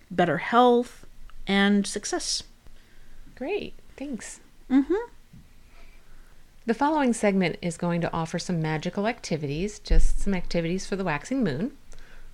better 0.10 0.38
health, 0.38 1.06
and 1.46 1.86
success. 1.86 2.44
Great. 3.36 3.74
Thanks. 3.98 4.40
Mm-hmm. 4.72 5.10
The 6.70 6.76
following 6.76 7.14
segment 7.14 7.58
is 7.64 7.78
going 7.78 8.00
to 8.02 8.14
offer 8.14 8.38
some 8.38 8.62
magical 8.62 9.08
activities, 9.08 9.80
just 9.80 10.20
some 10.20 10.36
activities 10.36 10.86
for 10.86 10.96
the 10.96 11.04
waxing 11.04 11.44
moon. 11.44 11.72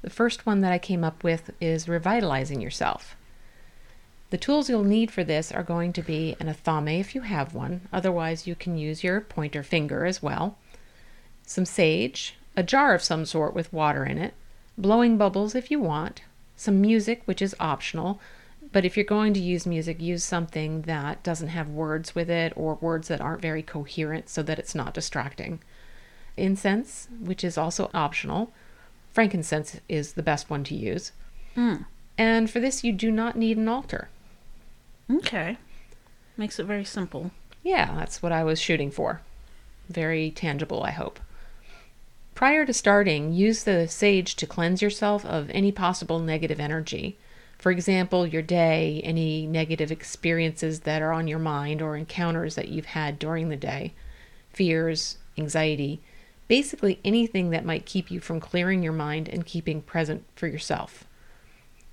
The 0.02 0.10
first 0.10 0.46
one 0.46 0.60
that 0.60 0.74
I 0.74 0.78
came 0.78 1.06
up 1.06 1.24
with 1.24 1.52
is 1.62 1.88
revitalizing 1.88 2.60
yourself. 2.60 3.16
The 4.32 4.38
tools 4.38 4.70
you'll 4.70 4.84
need 4.84 5.10
for 5.10 5.24
this 5.24 5.54
are 5.54 5.64
going 5.64 5.94
to 5.94 6.02
be 6.02 6.36
an 6.42 6.54
athame 6.54 7.00
if 7.00 7.16
you 7.16 7.22
have 7.22 7.54
one, 7.54 7.88
otherwise, 7.94 8.46
you 8.46 8.56
can 8.56 8.78
use 8.78 9.06
your 9.06 9.22
pointer 9.22 9.64
finger 9.64 10.06
as 10.06 10.22
well, 10.22 10.58
some 11.44 11.64
sage, 11.64 12.36
a 12.58 12.62
jar 12.62 12.94
of 12.94 13.02
some 13.02 13.24
sort 13.24 13.54
with 13.54 13.72
water 13.72 14.04
in 14.04 14.18
it, 14.18 14.34
blowing 14.78 15.18
bubbles 15.18 15.56
if 15.56 15.72
you 15.72 15.80
want, 15.80 16.24
some 16.58 16.82
music, 16.82 17.22
which 17.24 17.42
is 17.42 17.56
optional, 17.58 18.20
but 18.76 18.84
if 18.84 18.98
you're 18.98 19.06
going 19.06 19.34
to 19.34 19.40
use 19.40 19.66
music, 19.66 20.02
use 20.02 20.22
something 20.22 20.82
that 20.82 21.24
doesn't 21.24 21.48
have 21.48 21.70
words 21.70 22.14
with 22.14 22.30
it 22.30 22.52
or 22.58 22.76
words 22.82 23.08
that 23.08 23.22
aren't 23.22 23.42
very 23.42 23.64
coherent 23.64 24.28
so 24.28 24.44
that 24.44 24.60
it's 24.60 24.76
not 24.76 24.94
distracting. 24.94 25.62
Incense, 26.36 27.08
which 27.22 27.46
is 27.46 27.58
also 27.58 27.90
optional. 27.94 28.52
Frankincense 29.14 29.80
is 29.88 30.12
the 30.12 30.22
best 30.22 30.50
one 30.50 30.66
to 30.66 30.76
use. 30.76 31.14
Mm. 31.56 31.86
And 32.18 32.52
for 32.52 32.60
this, 32.60 32.84
you 32.84 32.92
do 32.92 33.12
not 33.12 33.38
need 33.38 33.56
an 33.56 33.70
altar. 33.70 34.10
Okay. 35.10 35.58
Makes 36.36 36.60
it 36.60 36.66
very 36.66 36.84
simple. 36.84 37.32
Yeah, 37.64 37.96
that's 37.96 38.22
what 38.22 38.34
I 38.34 38.44
was 38.44 38.60
shooting 38.60 38.92
for. 38.92 39.22
Very 39.88 40.32
tangible, 40.32 40.84
I 40.84 40.92
hope. 40.92 41.22
Prior 42.34 42.66
to 42.66 42.74
starting, 42.74 43.32
use 43.32 43.64
the 43.64 43.88
sage 43.88 44.36
to 44.36 44.46
cleanse 44.46 44.82
yourself 44.82 45.26
of 45.26 45.50
any 45.52 45.72
possible 45.72 46.20
negative 46.20 46.60
energy. 46.60 47.18
For 47.66 47.72
example, 47.72 48.28
your 48.28 48.44
day, 48.44 49.02
any 49.04 49.48
negative 49.48 49.92
experiences 49.92 50.82
that 50.82 51.02
are 51.02 51.12
on 51.12 51.28
your 51.28 51.40
mind 51.40 51.82
or 51.82 51.98
encounters 51.98 52.54
that 52.54 52.68
you've 52.68 52.86
had 52.86 53.18
during 53.18 53.50
the 53.50 53.56
day, 53.56 53.96
fears, 54.54 55.18
anxiety, 55.36 56.00
basically 56.48 57.00
anything 57.04 57.50
that 57.50 57.66
might 57.66 57.88
keep 57.88 58.12
you 58.12 58.20
from 58.20 58.40
clearing 58.40 58.84
your 58.84 58.94
mind 58.94 59.28
and 59.28 59.48
keeping 59.48 59.82
present 59.82 60.26
for 60.36 60.46
yourself. 60.46 61.06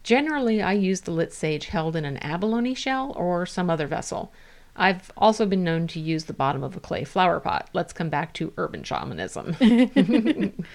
Generally, 0.02 0.60
I 0.60 0.74
use 0.74 1.00
the 1.00 1.10
lit 1.10 1.32
sage 1.32 1.68
held 1.68 1.96
in 1.96 2.04
an 2.04 2.18
abalone 2.18 2.74
shell 2.74 3.14
or 3.16 3.46
some 3.46 3.70
other 3.70 3.86
vessel. 3.86 4.30
I've 4.76 5.10
also 5.16 5.46
been 5.46 5.64
known 5.64 5.86
to 5.86 6.00
use 6.00 6.24
the 6.24 6.34
bottom 6.34 6.62
of 6.62 6.76
a 6.76 6.80
clay 6.80 7.04
flower 7.04 7.40
pot. 7.40 7.70
Let's 7.72 7.94
come 7.94 8.10
back 8.10 8.34
to 8.34 8.52
urban 8.58 8.82
shamanism. 8.82 9.56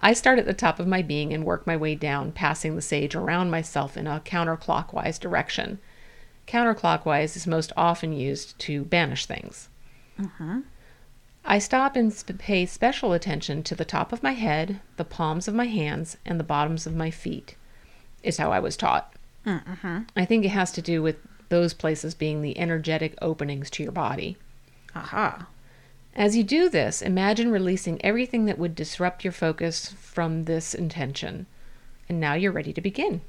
I 0.00 0.12
start 0.12 0.38
at 0.38 0.46
the 0.46 0.54
top 0.54 0.78
of 0.78 0.86
my 0.86 1.02
being 1.02 1.32
and 1.32 1.44
work 1.44 1.66
my 1.66 1.76
way 1.76 1.94
down, 1.94 2.32
passing 2.32 2.76
the 2.76 2.82
sage 2.82 3.14
around 3.14 3.50
myself 3.50 3.96
in 3.96 4.06
a 4.06 4.20
counterclockwise 4.20 5.18
direction. 5.18 5.78
Counterclockwise 6.46 7.36
is 7.36 7.46
most 7.46 7.72
often 7.76 8.12
used 8.12 8.58
to 8.60 8.84
banish 8.84 9.26
things. 9.26 9.68
Uh-huh. 10.18 10.60
I 11.44 11.58
stop 11.58 11.96
and 11.96 12.12
sp- 12.12 12.38
pay 12.38 12.66
special 12.66 13.12
attention 13.12 13.62
to 13.64 13.74
the 13.74 13.84
top 13.84 14.12
of 14.12 14.22
my 14.22 14.32
head, 14.32 14.80
the 14.96 15.04
palms 15.04 15.48
of 15.48 15.54
my 15.54 15.66
hands, 15.66 16.16
and 16.24 16.38
the 16.38 16.44
bottoms 16.44 16.86
of 16.86 16.94
my 16.94 17.10
feet, 17.10 17.56
is 18.22 18.38
how 18.38 18.52
I 18.52 18.60
was 18.60 18.76
taught. 18.76 19.12
Uh-huh. 19.46 20.00
I 20.16 20.24
think 20.24 20.44
it 20.44 20.50
has 20.50 20.72
to 20.72 20.82
do 20.82 21.02
with 21.02 21.16
those 21.50 21.74
places 21.74 22.14
being 22.14 22.40
the 22.40 22.58
energetic 22.58 23.14
openings 23.20 23.70
to 23.70 23.82
your 23.82 23.92
body. 23.92 24.36
Aha. 24.94 25.46
As 26.16 26.36
you 26.36 26.44
do 26.44 26.68
this, 26.68 27.02
imagine 27.02 27.50
releasing 27.50 28.02
everything 28.04 28.44
that 28.44 28.58
would 28.58 28.76
disrupt 28.76 29.24
your 29.24 29.32
focus 29.32 29.92
from 29.98 30.44
this 30.44 30.72
intention. 30.72 31.46
And 32.08 32.20
now 32.20 32.34
you're 32.34 32.52
ready 32.52 32.72
to 32.72 32.80
begin. 32.80 33.22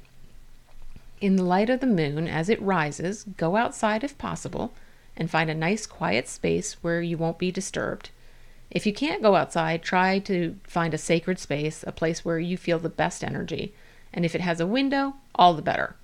In 1.20 1.34
the 1.34 1.42
light 1.42 1.68
of 1.68 1.80
the 1.80 1.86
moon, 1.86 2.28
as 2.28 2.48
it 2.48 2.62
rises, 2.62 3.24
go 3.36 3.56
outside 3.56 4.04
if 4.04 4.16
possible 4.18 4.72
and 5.16 5.30
find 5.30 5.50
a 5.50 5.54
nice 5.54 5.84
quiet 5.84 6.28
space 6.28 6.74
where 6.82 7.02
you 7.02 7.18
won't 7.18 7.38
be 7.38 7.50
disturbed. 7.50 8.10
If 8.70 8.86
you 8.86 8.92
can't 8.92 9.22
go 9.22 9.34
outside, 9.34 9.82
try 9.82 10.20
to 10.20 10.56
find 10.64 10.94
a 10.94 10.98
sacred 10.98 11.40
space, 11.40 11.82
a 11.86 11.92
place 11.92 12.24
where 12.24 12.38
you 12.38 12.56
feel 12.56 12.78
the 12.78 12.88
best 12.88 13.24
energy. 13.24 13.74
And 14.12 14.24
if 14.24 14.34
it 14.34 14.40
has 14.42 14.60
a 14.60 14.66
window, 14.66 15.14
all 15.34 15.54
the 15.54 15.62
better. 15.62 15.96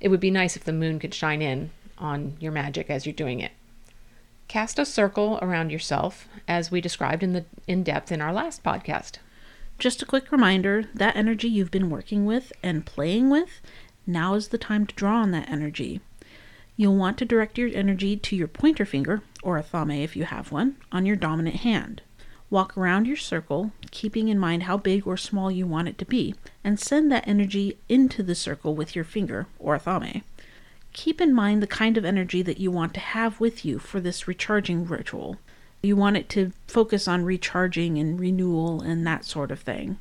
It 0.00 0.08
would 0.08 0.20
be 0.20 0.30
nice 0.30 0.56
if 0.56 0.64
the 0.64 0.72
moon 0.72 1.00
could 1.00 1.14
shine 1.14 1.42
in 1.42 1.70
on 1.96 2.36
your 2.38 2.52
magic 2.52 2.88
as 2.88 3.04
you're 3.04 3.12
doing 3.12 3.40
it. 3.40 3.52
Cast 4.48 4.78
a 4.78 4.86
circle 4.86 5.38
around 5.42 5.70
yourself, 5.70 6.26
as 6.48 6.70
we 6.70 6.80
described 6.80 7.22
in 7.22 7.34
the 7.34 7.44
in 7.66 7.82
depth 7.82 8.10
in 8.10 8.22
our 8.22 8.32
last 8.32 8.64
podcast. 8.64 9.18
Just 9.78 10.00
a 10.00 10.06
quick 10.06 10.32
reminder 10.32 10.84
that 10.94 11.16
energy 11.16 11.48
you've 11.48 11.70
been 11.70 11.90
working 11.90 12.24
with 12.24 12.50
and 12.62 12.86
playing 12.86 13.28
with, 13.28 13.60
now 14.06 14.32
is 14.32 14.48
the 14.48 14.56
time 14.56 14.86
to 14.86 14.94
draw 14.94 15.20
on 15.20 15.32
that 15.32 15.50
energy. 15.50 16.00
You'll 16.78 16.96
want 16.96 17.18
to 17.18 17.26
direct 17.26 17.58
your 17.58 17.68
energy 17.74 18.16
to 18.16 18.36
your 18.36 18.48
pointer 18.48 18.86
finger, 18.86 19.20
or 19.42 19.60
athame 19.60 20.02
if 20.02 20.16
you 20.16 20.24
have 20.24 20.50
one, 20.50 20.76
on 20.90 21.04
your 21.04 21.16
dominant 21.16 21.56
hand. 21.56 22.00
Walk 22.48 22.74
around 22.78 23.06
your 23.06 23.18
circle, 23.18 23.72
keeping 23.90 24.28
in 24.28 24.38
mind 24.38 24.62
how 24.62 24.78
big 24.78 25.06
or 25.06 25.18
small 25.18 25.50
you 25.50 25.66
want 25.66 25.88
it 25.88 25.98
to 25.98 26.06
be, 26.06 26.34
and 26.64 26.80
send 26.80 27.12
that 27.12 27.28
energy 27.28 27.76
into 27.90 28.22
the 28.22 28.34
circle 28.34 28.74
with 28.74 28.96
your 28.96 29.04
finger, 29.04 29.46
or 29.58 29.78
athame. 29.78 30.22
Keep 30.98 31.20
in 31.20 31.32
mind 31.32 31.62
the 31.62 31.68
kind 31.68 31.96
of 31.96 32.04
energy 32.04 32.42
that 32.42 32.58
you 32.58 32.72
want 32.72 32.92
to 32.94 32.98
have 32.98 33.38
with 33.38 33.64
you 33.64 33.78
for 33.78 34.00
this 34.00 34.26
recharging 34.26 34.84
ritual. 34.84 35.36
You 35.80 35.94
want 35.94 36.16
it 36.16 36.28
to 36.30 36.50
focus 36.66 37.06
on 37.06 37.24
recharging 37.24 37.98
and 37.98 38.18
renewal 38.18 38.80
and 38.80 39.06
that 39.06 39.24
sort 39.24 39.52
of 39.52 39.60
thing. 39.60 40.00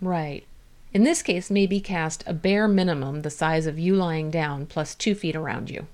Right. 0.00 0.46
In 0.92 1.02
this 1.02 1.22
case, 1.22 1.50
maybe 1.50 1.80
cast 1.80 2.22
a 2.24 2.32
bare 2.32 2.68
minimum 2.68 3.22
the 3.22 3.30
size 3.30 3.66
of 3.66 3.80
you 3.80 3.96
lying 3.96 4.30
down 4.30 4.66
plus 4.66 4.94
two 4.94 5.16
feet 5.16 5.34
around 5.34 5.70
you. 5.70 5.88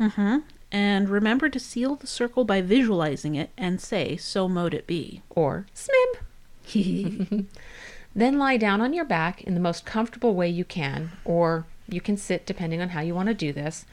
Mm-hmm. 0.00 0.38
And 0.72 1.08
remember 1.08 1.48
to 1.48 1.60
seal 1.60 1.94
the 1.94 2.08
circle 2.08 2.44
by 2.44 2.62
visualizing 2.62 3.36
it 3.36 3.50
and 3.56 3.80
say, 3.80 4.16
so 4.16 4.48
mote 4.48 4.74
it 4.74 4.88
be. 4.88 5.22
Or 5.30 5.66
smib. 5.72 7.46
then 8.16 8.38
lie 8.40 8.56
down 8.56 8.80
on 8.80 8.92
your 8.92 9.04
back 9.04 9.40
in 9.44 9.54
the 9.54 9.60
most 9.60 9.86
comfortable 9.86 10.34
way 10.34 10.48
you 10.48 10.64
can, 10.64 11.12
or 11.24 11.64
you 11.92 12.00
can 12.00 12.16
sit 12.16 12.46
depending 12.46 12.80
on 12.80 12.90
how 12.90 13.00
you 13.00 13.14
want 13.14 13.28
to 13.28 13.34
do 13.34 13.52
this. 13.52 13.84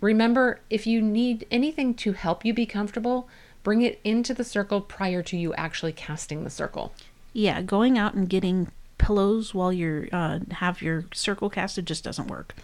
Remember, 0.00 0.60
if 0.70 0.86
you 0.86 1.02
need 1.02 1.46
anything 1.50 1.94
to 1.94 2.12
help 2.12 2.44
you 2.44 2.54
be 2.54 2.66
comfortable, 2.66 3.28
bring 3.62 3.82
it 3.82 4.00
into 4.04 4.32
the 4.32 4.44
circle 4.44 4.80
prior 4.80 5.22
to 5.24 5.36
you 5.36 5.52
actually 5.54 5.92
casting 5.92 6.44
the 6.44 6.50
circle. 6.50 6.92
Yeah, 7.32 7.60
going 7.62 7.98
out 7.98 8.14
and 8.14 8.28
getting 8.28 8.68
pillows 8.98 9.54
while 9.54 9.72
you're 9.72 10.08
uh, 10.12 10.40
have 10.52 10.82
your 10.82 11.04
circle 11.14 11.50
casted 11.50 11.86
just 11.86 12.04
doesn't 12.04 12.28
work. 12.28 12.54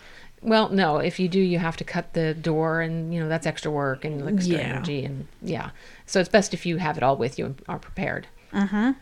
Well, 0.42 0.68
no, 0.68 0.98
if 0.98 1.18
you 1.18 1.28
do, 1.28 1.40
you 1.40 1.58
have 1.58 1.76
to 1.78 1.84
cut 1.84 2.12
the 2.12 2.34
door, 2.34 2.80
and 2.80 3.12
you 3.12 3.20
know 3.20 3.28
that's 3.28 3.46
extra 3.46 3.70
work 3.70 4.04
and 4.04 4.26
extra 4.28 4.56
Yeah. 4.56 4.62
energy, 4.62 5.04
and 5.04 5.26
yeah. 5.42 5.70
So 6.04 6.20
it's 6.20 6.28
best 6.28 6.54
if 6.54 6.64
you 6.66 6.76
have 6.76 6.96
it 6.96 7.02
all 7.02 7.16
with 7.16 7.38
you 7.38 7.46
and 7.46 7.62
are 7.68 7.78
prepared. 7.78 8.26
Uh-huh. 8.52 8.94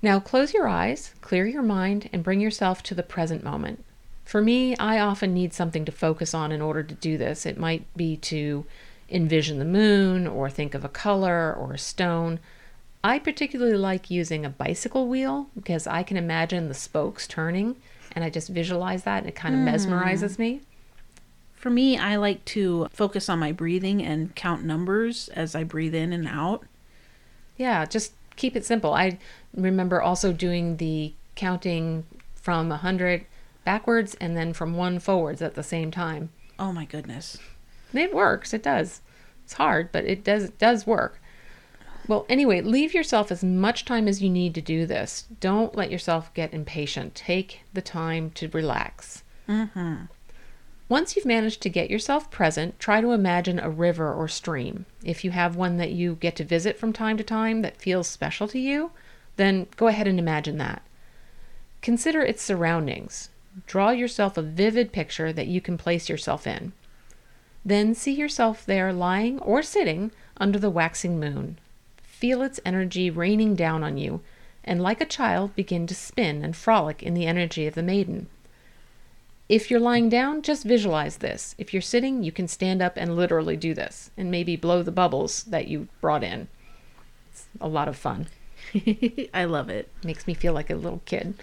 Now 0.00 0.18
close 0.18 0.52
your 0.52 0.66
eyes, 0.66 1.14
clear 1.20 1.46
your 1.46 1.62
mind, 1.62 2.08
and 2.12 2.24
bring 2.24 2.40
yourself 2.40 2.82
to 2.84 2.94
the 2.94 3.02
present 3.02 3.44
moment. 3.44 3.84
For 4.24 4.40
me, 4.40 4.76
I 4.76 4.98
often 4.98 5.34
need 5.34 5.52
something 5.52 5.84
to 5.84 5.92
focus 5.92 6.32
on 6.34 6.52
in 6.52 6.62
order 6.62 6.82
to 6.82 6.94
do 6.94 7.18
this. 7.18 7.44
It 7.44 7.58
might 7.58 7.84
be 7.96 8.16
to 8.18 8.64
envision 9.10 9.58
the 9.58 9.64
moon, 9.64 10.26
or 10.26 10.48
think 10.48 10.74
of 10.74 10.84
a 10.84 10.88
color 10.88 11.54
or 11.54 11.72
a 11.72 11.78
stone. 11.78 12.40
I 13.04 13.18
particularly 13.18 13.76
like 13.76 14.10
using 14.10 14.44
a 14.44 14.50
bicycle 14.50 15.06
wheel 15.08 15.48
because 15.54 15.86
I 15.86 16.02
can 16.02 16.16
imagine 16.16 16.68
the 16.68 16.74
spokes 16.74 17.26
turning, 17.26 17.76
and 18.12 18.24
I 18.24 18.30
just 18.30 18.48
visualize 18.48 19.02
that, 19.04 19.18
and 19.18 19.28
it 19.28 19.34
kind 19.34 19.54
of 19.54 19.60
mesmerizes 19.60 20.36
hmm. 20.36 20.42
me. 20.42 20.60
For 21.52 21.70
me, 21.70 21.96
I 21.96 22.16
like 22.16 22.44
to 22.46 22.88
focus 22.92 23.28
on 23.28 23.38
my 23.38 23.52
breathing 23.52 24.02
and 24.02 24.34
count 24.34 24.64
numbers 24.64 25.28
as 25.28 25.54
I 25.54 25.62
breathe 25.62 25.94
in 25.94 26.12
and 26.12 26.26
out. 26.26 26.64
Yeah, 27.56 27.84
just 27.84 28.12
keep 28.36 28.56
it 28.56 28.64
simple. 28.64 28.94
I 28.94 29.18
remember 29.54 30.02
also 30.02 30.32
doing 30.32 30.78
the 30.78 31.12
counting 31.36 32.04
from 32.34 32.68
100 32.70 33.26
backwards 33.64 34.14
and 34.20 34.36
then 34.36 34.52
from 34.52 34.74
1 34.74 34.98
forwards 34.98 35.42
at 35.42 35.54
the 35.54 35.62
same 35.62 35.90
time. 35.90 36.30
Oh 36.58 36.72
my 36.72 36.84
goodness. 36.84 37.38
It 37.92 38.14
works, 38.14 38.54
it 38.54 38.62
does. 38.62 39.00
It's 39.44 39.54
hard, 39.54 39.90
but 39.92 40.04
it 40.04 40.24
does 40.24 40.44
it 40.44 40.58
does 40.58 40.86
work. 40.86 41.20
Well, 42.08 42.26
anyway, 42.28 42.60
leave 42.60 42.94
yourself 42.94 43.30
as 43.30 43.44
much 43.44 43.84
time 43.84 44.08
as 44.08 44.20
you 44.20 44.28
need 44.28 44.54
to 44.56 44.60
do 44.60 44.86
this. 44.86 45.26
Don't 45.40 45.76
let 45.76 45.90
yourself 45.90 46.34
get 46.34 46.52
impatient. 46.52 47.14
Take 47.14 47.60
the 47.72 47.82
time 47.82 48.30
to 48.32 48.48
relax. 48.48 49.22
Mm-hmm. 49.48 50.06
Once 50.88 51.14
you've 51.14 51.24
managed 51.24 51.62
to 51.62 51.70
get 51.70 51.90
yourself 51.90 52.30
present, 52.30 52.78
try 52.78 53.00
to 53.00 53.12
imagine 53.12 53.58
a 53.58 53.70
river 53.70 54.12
or 54.12 54.28
stream. 54.28 54.84
If 55.04 55.24
you 55.24 55.30
have 55.30 55.56
one 55.56 55.76
that 55.78 55.92
you 55.92 56.16
get 56.16 56.36
to 56.36 56.44
visit 56.44 56.76
from 56.76 56.92
time 56.92 57.16
to 57.16 57.24
time 57.24 57.62
that 57.62 57.80
feels 57.80 58.08
special 58.08 58.48
to 58.48 58.58
you, 58.58 58.90
then 59.36 59.68
go 59.76 59.86
ahead 59.86 60.06
and 60.06 60.18
imagine 60.18 60.58
that. 60.58 60.82
Consider 61.80 62.20
its 62.20 62.42
surroundings. 62.42 63.30
Draw 63.66 63.90
yourself 63.90 64.36
a 64.36 64.42
vivid 64.42 64.92
picture 64.92 65.32
that 65.32 65.46
you 65.46 65.60
can 65.60 65.76
place 65.76 66.08
yourself 66.08 66.46
in. 66.46 66.72
Then 67.64 67.94
see 67.94 68.12
yourself 68.12 68.66
there 68.66 68.92
lying 68.92 69.38
or 69.40 69.62
sitting 69.62 70.10
under 70.36 70.58
the 70.58 70.70
waxing 70.70 71.20
moon. 71.20 71.58
Feel 72.02 72.42
its 72.42 72.60
energy 72.64 73.10
raining 73.10 73.54
down 73.54 73.82
on 73.82 73.98
you, 73.98 74.20
and 74.64 74.82
like 74.82 75.00
a 75.00 75.06
child, 75.06 75.54
begin 75.54 75.86
to 75.86 75.94
spin 75.94 76.44
and 76.44 76.56
frolic 76.56 77.02
in 77.02 77.14
the 77.14 77.26
energy 77.26 77.66
of 77.66 77.74
the 77.74 77.82
maiden. 77.82 78.28
If 79.48 79.70
you're 79.70 79.80
lying 79.80 80.08
down, 80.08 80.42
just 80.42 80.64
visualize 80.64 81.18
this. 81.18 81.54
If 81.58 81.74
you're 81.74 81.82
sitting, 81.82 82.22
you 82.22 82.32
can 82.32 82.48
stand 82.48 82.80
up 82.80 82.94
and 82.96 83.16
literally 83.16 83.56
do 83.56 83.74
this 83.74 84.10
and 84.16 84.30
maybe 84.30 84.56
blow 84.56 84.82
the 84.82 84.92
bubbles 84.92 85.42
that 85.44 85.68
you 85.68 85.88
brought 86.00 86.24
in. 86.24 86.48
It's 87.30 87.46
a 87.60 87.68
lot 87.68 87.88
of 87.88 87.96
fun. 87.96 88.28
I 89.34 89.44
love 89.44 89.68
it. 89.68 89.88
Makes 90.04 90.26
me 90.26 90.34
feel 90.34 90.52
like 90.52 90.70
a 90.70 90.74
little 90.74 91.02
kid. 91.04 91.34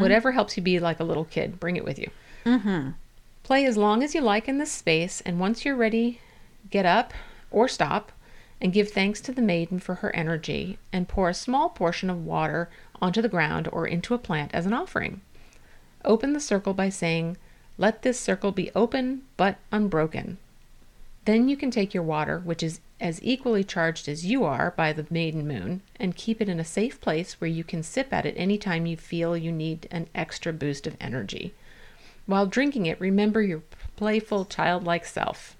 Whatever 0.00 0.32
helps 0.32 0.56
you 0.56 0.62
be 0.62 0.78
like 0.78 1.00
a 1.00 1.04
little 1.04 1.24
kid, 1.24 1.58
bring 1.58 1.76
it 1.76 1.84
with 1.84 1.98
you. 1.98 2.10
Mm-hmm. 2.44 2.90
Play 3.42 3.64
as 3.66 3.76
long 3.76 4.02
as 4.02 4.14
you 4.14 4.20
like 4.20 4.48
in 4.48 4.58
this 4.58 4.70
space, 4.70 5.20
and 5.22 5.40
once 5.40 5.64
you're 5.64 5.76
ready, 5.76 6.20
get 6.70 6.86
up 6.86 7.12
or 7.50 7.68
stop 7.68 8.12
and 8.60 8.72
give 8.72 8.90
thanks 8.90 9.20
to 9.20 9.32
the 9.32 9.42
maiden 9.42 9.80
for 9.80 9.96
her 9.96 10.14
energy 10.14 10.78
and 10.92 11.08
pour 11.08 11.28
a 11.28 11.34
small 11.34 11.68
portion 11.68 12.08
of 12.08 12.24
water 12.24 12.70
onto 13.00 13.20
the 13.20 13.28
ground 13.28 13.68
or 13.72 13.86
into 13.86 14.14
a 14.14 14.18
plant 14.18 14.52
as 14.54 14.66
an 14.66 14.72
offering. 14.72 15.20
Open 16.04 16.32
the 16.32 16.40
circle 16.40 16.72
by 16.72 16.88
saying, 16.88 17.36
Let 17.76 18.02
this 18.02 18.20
circle 18.20 18.52
be 18.52 18.70
open 18.74 19.22
but 19.36 19.56
unbroken. 19.72 20.38
Then 21.24 21.48
you 21.48 21.56
can 21.56 21.70
take 21.70 21.94
your 21.94 22.02
water, 22.02 22.40
which 22.40 22.62
is 22.62 22.80
as 23.00 23.20
equally 23.22 23.64
charged 23.64 24.08
as 24.08 24.26
you 24.26 24.44
are 24.44 24.72
by 24.76 24.92
the 24.92 25.06
maiden 25.10 25.46
moon, 25.46 25.82
and 25.96 26.16
keep 26.16 26.40
it 26.40 26.48
in 26.48 26.60
a 26.60 26.64
safe 26.64 27.00
place 27.00 27.40
where 27.40 27.50
you 27.50 27.64
can 27.64 27.82
sip 27.82 28.12
at 28.12 28.26
it 28.26 28.34
anytime 28.36 28.86
you 28.86 28.96
feel 28.96 29.36
you 29.36 29.52
need 29.52 29.88
an 29.90 30.08
extra 30.14 30.52
boost 30.52 30.86
of 30.86 30.96
energy. 31.00 31.54
While 32.26 32.46
drinking 32.46 32.86
it, 32.86 33.00
remember 33.00 33.42
your 33.42 33.62
playful, 33.96 34.44
childlike 34.44 35.04
self. 35.04 35.56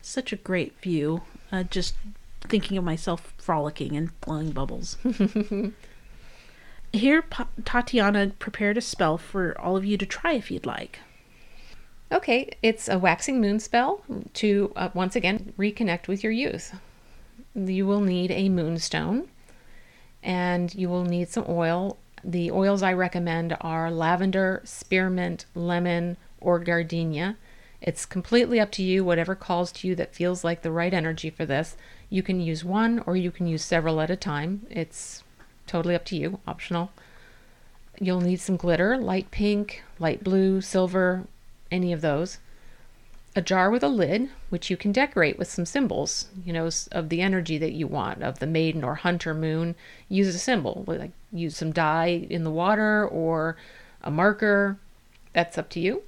Such 0.00 0.32
a 0.32 0.36
great 0.36 0.78
view. 0.80 1.22
Uh, 1.52 1.64
just 1.64 1.94
thinking 2.40 2.78
of 2.78 2.84
myself 2.84 3.34
frolicking 3.38 3.96
and 3.96 4.18
blowing 4.20 4.52
bubbles. 4.52 4.96
Here, 6.92 7.22
Pa- 7.22 7.48
Tatiana 7.64 8.32
prepared 8.38 8.78
a 8.78 8.80
spell 8.80 9.18
for 9.18 9.58
all 9.60 9.76
of 9.76 9.84
you 9.84 9.98
to 9.98 10.06
try 10.06 10.32
if 10.32 10.50
you'd 10.50 10.66
like. 10.66 11.00
Okay, 12.12 12.56
it's 12.62 12.88
a 12.88 13.00
waxing 13.00 13.40
moon 13.40 13.58
spell 13.58 14.02
to 14.34 14.72
uh, 14.76 14.90
once 14.94 15.16
again 15.16 15.52
reconnect 15.58 16.06
with 16.06 16.22
your 16.22 16.32
youth. 16.32 16.72
You 17.54 17.84
will 17.84 18.00
need 18.00 18.30
a 18.30 18.48
moonstone 18.48 19.28
and 20.22 20.72
you 20.72 20.88
will 20.88 21.04
need 21.04 21.30
some 21.30 21.44
oil. 21.48 21.98
The 22.22 22.52
oils 22.52 22.82
I 22.82 22.92
recommend 22.92 23.56
are 23.60 23.90
lavender, 23.90 24.62
spearmint, 24.64 25.46
lemon, 25.56 26.16
or 26.40 26.60
gardenia. 26.60 27.36
It's 27.80 28.06
completely 28.06 28.60
up 28.60 28.70
to 28.72 28.84
you, 28.84 29.04
whatever 29.04 29.34
calls 29.34 29.72
to 29.72 29.88
you 29.88 29.96
that 29.96 30.14
feels 30.14 30.44
like 30.44 30.62
the 30.62 30.70
right 30.70 30.94
energy 30.94 31.28
for 31.28 31.44
this. 31.44 31.76
You 32.08 32.22
can 32.22 32.40
use 32.40 32.64
one 32.64 33.00
or 33.00 33.16
you 33.16 33.32
can 33.32 33.48
use 33.48 33.64
several 33.64 34.00
at 34.00 34.10
a 34.10 34.16
time. 34.16 34.64
It's 34.70 35.24
totally 35.66 35.96
up 35.96 36.04
to 36.06 36.16
you, 36.16 36.38
optional. 36.46 36.92
You'll 38.00 38.20
need 38.20 38.40
some 38.40 38.56
glitter, 38.56 38.96
light 38.96 39.32
pink, 39.32 39.82
light 39.98 40.22
blue, 40.22 40.60
silver, 40.60 41.26
any 41.70 41.92
of 41.92 42.00
those. 42.00 42.38
A 43.34 43.42
jar 43.42 43.70
with 43.70 43.82
a 43.82 43.88
lid, 43.88 44.30
which 44.48 44.70
you 44.70 44.78
can 44.78 44.92
decorate 44.92 45.38
with 45.38 45.50
some 45.50 45.66
symbols, 45.66 46.28
you 46.44 46.54
know, 46.54 46.70
of 46.92 47.10
the 47.10 47.20
energy 47.20 47.58
that 47.58 47.72
you 47.72 47.86
want, 47.86 48.22
of 48.22 48.38
the 48.38 48.46
maiden 48.46 48.82
or 48.82 48.94
hunter 48.94 49.34
moon. 49.34 49.74
Use 50.08 50.34
a 50.34 50.38
symbol, 50.38 50.84
like 50.86 51.10
use 51.30 51.56
some 51.56 51.70
dye 51.70 52.26
in 52.30 52.44
the 52.44 52.50
water 52.50 53.06
or 53.06 53.56
a 54.02 54.10
marker. 54.10 54.78
That's 55.34 55.58
up 55.58 55.68
to 55.70 55.80
you. 55.80 56.02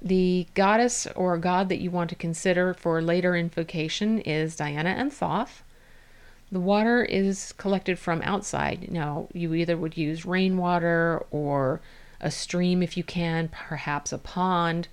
The 0.00 0.48
goddess 0.54 1.06
or 1.14 1.38
god 1.38 1.68
that 1.68 1.80
you 1.80 1.92
want 1.92 2.10
to 2.10 2.16
consider 2.16 2.74
for 2.74 3.00
later 3.00 3.36
invocation 3.36 4.18
is 4.20 4.56
Diana 4.56 4.90
and 4.90 5.12
Thoth. 5.12 5.62
The 6.50 6.60
water 6.60 7.04
is 7.04 7.52
collected 7.52 8.00
from 8.00 8.20
outside. 8.22 8.90
Now, 8.90 9.28
you 9.32 9.54
either 9.54 9.76
would 9.76 9.96
use 9.96 10.26
rainwater 10.26 11.24
or 11.30 11.80
a 12.22 12.30
stream 12.30 12.82
if 12.82 12.96
you 12.96 13.04
can, 13.04 13.48
perhaps 13.48 14.12
a 14.12 14.18
pond, 14.18 14.88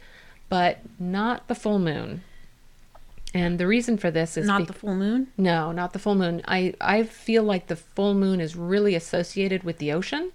but 0.49 0.79
not 0.99 1.47
the 1.47 1.55
full 1.55 1.79
moon. 1.79 2.23
And 3.33 3.59
the 3.59 3.67
reason 3.67 3.97
for 3.97 4.09
this 4.09 4.35
is 4.37 4.47
Not 4.47 4.59
be- 4.61 4.65
the 4.65 4.73
full 4.73 4.95
moon? 4.95 5.27
no, 5.37 5.71
not 5.71 5.93
the 5.93 5.99
full 5.99 6.15
moon. 6.15 6.41
I, 6.47 6.73
I 6.81 7.03
feel 7.03 7.43
like 7.43 7.67
the 7.67 7.75
full 7.75 8.15
moon 8.15 8.41
is 8.41 8.55
really 8.55 8.95
associated 8.95 9.63
with 9.63 9.77
the 9.77 9.91
ocean. 9.91 10.31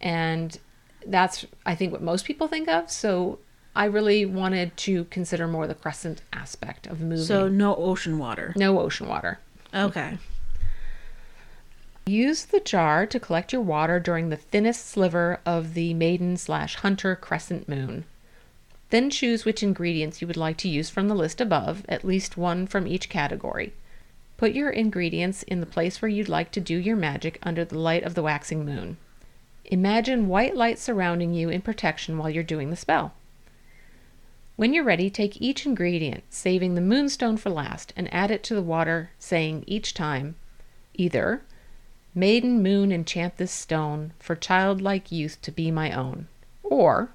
And 0.00 0.58
that's, 1.06 1.46
I 1.64 1.74
think, 1.74 1.92
what 1.92 2.02
most 2.02 2.26
people 2.26 2.46
think 2.46 2.68
of. 2.68 2.90
So 2.90 3.38
I 3.74 3.86
really 3.86 4.26
wanted 4.26 4.76
to 4.78 5.04
consider 5.04 5.46
more 5.48 5.66
the 5.66 5.74
crescent 5.74 6.20
aspect 6.34 6.86
of 6.86 7.00
moving. 7.00 7.24
So, 7.24 7.48
no 7.48 7.74
ocean 7.76 8.18
water. 8.18 8.52
no 8.56 8.80
ocean 8.80 9.08
water. 9.08 9.38
Okay. 9.74 10.18
Use 12.08 12.44
the 12.44 12.60
jar 12.60 13.04
to 13.04 13.18
collect 13.18 13.52
your 13.52 13.62
water 13.62 13.98
during 13.98 14.28
the 14.28 14.36
thinnest 14.36 14.86
sliver 14.86 15.40
of 15.44 15.74
the 15.74 15.92
maiden 15.92 16.36
slash 16.36 16.76
hunter 16.76 17.16
crescent 17.16 17.68
moon. 17.68 18.04
Then 18.90 19.10
choose 19.10 19.44
which 19.44 19.64
ingredients 19.64 20.20
you 20.20 20.28
would 20.28 20.36
like 20.36 20.56
to 20.58 20.68
use 20.68 20.88
from 20.88 21.08
the 21.08 21.16
list 21.16 21.40
above, 21.40 21.84
at 21.88 22.04
least 22.04 22.36
one 22.36 22.68
from 22.68 22.86
each 22.86 23.08
category. 23.08 23.72
Put 24.36 24.52
your 24.52 24.70
ingredients 24.70 25.42
in 25.42 25.58
the 25.58 25.66
place 25.66 26.00
where 26.00 26.08
you'd 26.08 26.28
like 26.28 26.52
to 26.52 26.60
do 26.60 26.76
your 26.76 26.94
magic 26.94 27.40
under 27.42 27.64
the 27.64 27.76
light 27.76 28.04
of 28.04 28.14
the 28.14 28.22
waxing 28.22 28.64
moon. 28.64 28.98
Imagine 29.64 30.28
white 30.28 30.54
light 30.54 30.78
surrounding 30.78 31.34
you 31.34 31.48
in 31.48 31.60
protection 31.60 32.18
while 32.18 32.30
you're 32.30 32.44
doing 32.44 32.70
the 32.70 32.76
spell. 32.76 33.14
When 34.54 34.72
you're 34.72 34.84
ready, 34.84 35.10
take 35.10 35.42
each 35.42 35.66
ingredient, 35.66 36.22
saving 36.30 36.76
the 36.76 36.80
moonstone 36.80 37.36
for 37.36 37.50
last, 37.50 37.92
and 37.96 38.08
add 38.14 38.30
it 38.30 38.44
to 38.44 38.54
the 38.54 38.62
water, 38.62 39.10
saying 39.18 39.64
each 39.66 39.92
time 39.92 40.36
either 40.94 41.42
Maiden 42.18 42.62
moon 42.62 42.90
enchant 42.90 43.36
this 43.36 43.52
stone, 43.52 44.14
for 44.18 44.34
childlike 44.34 45.12
youth 45.12 45.40
to 45.42 45.52
be 45.52 45.70
my 45.70 45.92
own. 45.92 46.28
Or, 46.62 47.10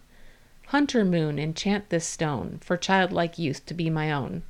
Hunter 0.68 1.04
moon 1.04 1.40
enchant 1.40 1.90
this 1.90 2.06
stone, 2.06 2.60
for 2.62 2.78
childlike 2.78 3.40
youth 3.40 3.66
to 3.66 3.74
be 3.74 3.90
my 3.90 4.12
own. 4.12 4.44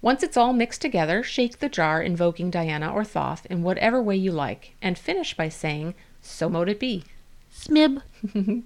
Once 0.00 0.22
it's 0.22 0.36
all 0.36 0.52
mixed 0.52 0.80
together, 0.80 1.24
shake 1.24 1.58
the 1.58 1.68
jar, 1.68 2.00
invoking 2.00 2.50
Diana 2.50 2.92
or 2.92 3.04
Thoth 3.04 3.44
in 3.46 3.64
whatever 3.64 4.00
way 4.00 4.14
you 4.16 4.30
like, 4.30 4.76
and 4.80 4.96
finish 4.96 5.36
by 5.36 5.48
saying, 5.48 5.94
So 6.20 6.48
mote 6.48 6.68
it 6.68 6.78
be. 6.78 7.04
Smib. 7.52 8.00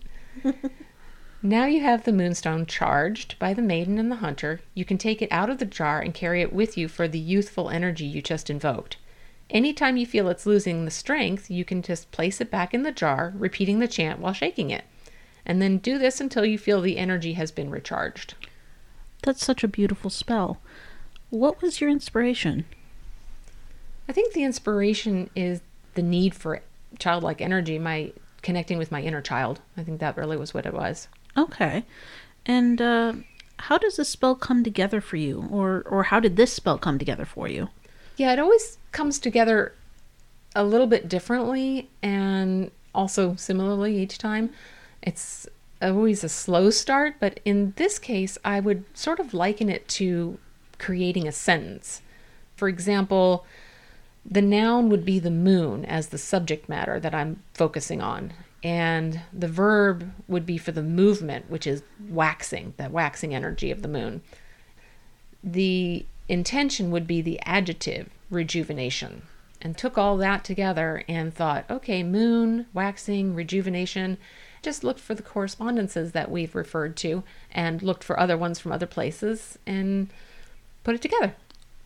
Now 1.42 1.66
you 1.66 1.80
have 1.80 2.04
the 2.04 2.12
moonstone 2.12 2.66
charged 2.66 3.38
by 3.38 3.54
the 3.54 3.62
maiden 3.62 3.98
and 3.98 4.10
the 4.10 4.16
hunter. 4.16 4.62
You 4.74 4.84
can 4.84 4.98
take 4.98 5.22
it 5.22 5.30
out 5.30 5.48
of 5.48 5.58
the 5.58 5.64
jar 5.64 6.00
and 6.00 6.12
carry 6.12 6.42
it 6.42 6.52
with 6.52 6.76
you 6.76 6.88
for 6.88 7.06
the 7.06 7.20
youthful 7.20 7.70
energy 7.70 8.04
you 8.04 8.20
just 8.20 8.50
invoked. 8.50 8.96
Anytime 9.50 9.96
you 9.96 10.06
feel 10.06 10.28
it's 10.28 10.46
losing 10.46 10.84
the 10.84 10.90
strength, 10.90 11.50
you 11.50 11.64
can 11.64 11.82
just 11.82 12.10
place 12.10 12.40
it 12.40 12.50
back 12.50 12.74
in 12.74 12.82
the 12.82 12.92
jar, 12.92 13.32
repeating 13.36 13.78
the 13.78 13.88
chant 13.88 14.18
while 14.18 14.32
shaking 14.32 14.70
it. 14.70 14.84
And 15.44 15.62
then 15.62 15.78
do 15.78 15.98
this 15.98 16.20
until 16.20 16.44
you 16.44 16.58
feel 16.58 16.80
the 16.80 16.98
energy 16.98 17.34
has 17.34 17.52
been 17.52 17.70
recharged. 17.70 18.34
That's 19.22 19.44
such 19.44 19.62
a 19.62 19.68
beautiful 19.68 20.10
spell. 20.10 20.60
What 21.30 21.62
was 21.62 21.80
your 21.80 21.90
inspiration? 21.90 22.64
I 24.08 24.12
think 24.12 24.32
the 24.32 24.44
inspiration 24.44 25.30
is 25.34 25.60
the 25.94 26.02
need 26.02 26.34
for 26.34 26.62
childlike 26.98 27.40
energy, 27.40 27.78
my 27.78 28.12
connecting 28.42 28.78
with 28.78 28.92
my 28.92 29.02
inner 29.02 29.22
child. 29.22 29.60
I 29.76 29.82
think 29.82 30.00
that 30.00 30.16
really 30.16 30.36
was 30.36 30.54
what 30.54 30.66
it 30.66 30.74
was. 30.74 31.08
Okay. 31.36 31.84
And 32.44 32.80
uh, 32.80 33.12
how 33.58 33.78
does 33.78 33.96
the 33.96 34.04
spell 34.04 34.34
come 34.34 34.62
together 34.62 35.00
for 35.00 35.16
you? 35.16 35.48
Or, 35.50 35.82
or 35.86 36.04
how 36.04 36.20
did 36.20 36.36
this 36.36 36.52
spell 36.52 36.78
come 36.78 36.98
together 36.98 37.24
for 37.24 37.48
you? 37.48 37.68
Yeah, 38.16 38.32
it 38.32 38.38
always 38.38 38.78
comes 38.92 39.18
together 39.18 39.74
a 40.54 40.64
little 40.64 40.86
bit 40.86 41.08
differently 41.08 41.90
and 42.02 42.70
also 42.94 43.36
similarly 43.36 43.98
each 43.98 44.16
time. 44.18 44.50
It's 45.02 45.46
always 45.82 46.24
a 46.24 46.28
slow 46.28 46.70
start, 46.70 47.16
but 47.20 47.40
in 47.44 47.74
this 47.76 47.98
case, 47.98 48.38
I 48.44 48.60
would 48.60 48.84
sort 48.96 49.20
of 49.20 49.34
liken 49.34 49.68
it 49.68 49.86
to 49.88 50.38
creating 50.78 51.28
a 51.28 51.32
sentence. 51.32 52.00
For 52.56 52.68
example, 52.68 53.44
the 54.24 54.42
noun 54.42 54.88
would 54.88 55.04
be 55.04 55.18
the 55.18 55.30
moon 55.30 55.84
as 55.84 56.08
the 56.08 56.18
subject 56.18 56.68
matter 56.68 56.98
that 56.98 57.14
I'm 57.14 57.42
focusing 57.52 58.00
on. 58.00 58.32
And 58.64 59.20
the 59.32 59.48
verb 59.48 60.10
would 60.26 60.46
be 60.46 60.58
for 60.58 60.72
the 60.72 60.82
movement, 60.82 61.50
which 61.50 61.66
is 61.66 61.82
waxing, 62.08 62.74
the 62.78 62.88
waxing 62.88 63.34
energy 63.34 63.70
of 63.70 63.82
the 63.82 63.88
moon. 63.88 64.22
The 65.44 66.06
intention 66.28 66.90
would 66.90 67.06
be 67.06 67.20
the 67.20 67.40
adjective, 67.44 68.08
rejuvenation. 68.30 69.22
And 69.60 69.76
took 69.76 69.96
all 69.96 70.16
that 70.18 70.44
together 70.44 71.02
and 71.08 71.34
thought, 71.34 71.64
okay, 71.70 72.02
moon, 72.02 72.66
waxing, 72.74 73.34
rejuvenation. 73.34 74.18
Just 74.62 74.84
looked 74.84 75.00
for 75.00 75.14
the 75.14 75.22
correspondences 75.22 76.12
that 76.12 76.30
we've 76.30 76.54
referred 76.54 76.96
to 76.98 77.24
and 77.50 77.82
looked 77.82 78.04
for 78.04 78.20
other 78.20 78.36
ones 78.36 78.58
from 78.58 78.72
other 78.72 78.86
places 78.86 79.58
and 79.66 80.08
put 80.84 80.94
it 80.94 81.02
together. 81.02 81.34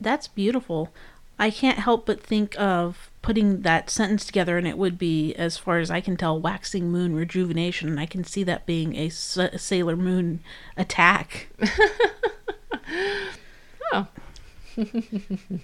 That's 0.01 0.29
beautiful. 0.29 0.93
I 1.39 1.51
can't 1.51 1.79
help 1.79 2.05
but 2.07 2.23
think 2.23 2.59
of 2.61 3.11
putting 3.23 3.63
that 3.63 3.89
sentence 3.89 4.27
together, 4.27 4.59
and 4.59 4.67
it 4.67 4.77
would 4.77 4.99
be, 4.99 5.35
as 5.35 5.57
far 5.57 5.79
as 5.79 5.91
I 5.91 6.01
can 6.01 6.17
tell, 6.17 6.39
waxing 6.39 6.91
moon 6.91 7.15
rejuvenation. 7.15 7.89
And 7.89 8.01
I 8.01 8.05
can 8.05 8.25
see 8.25 8.43
that 8.45 8.67
being 8.67 8.95
a 8.97 9.09
Sailor 9.09 9.97
Moon 9.97 10.41
attack. 10.77 11.49
Oh. 13.93 14.07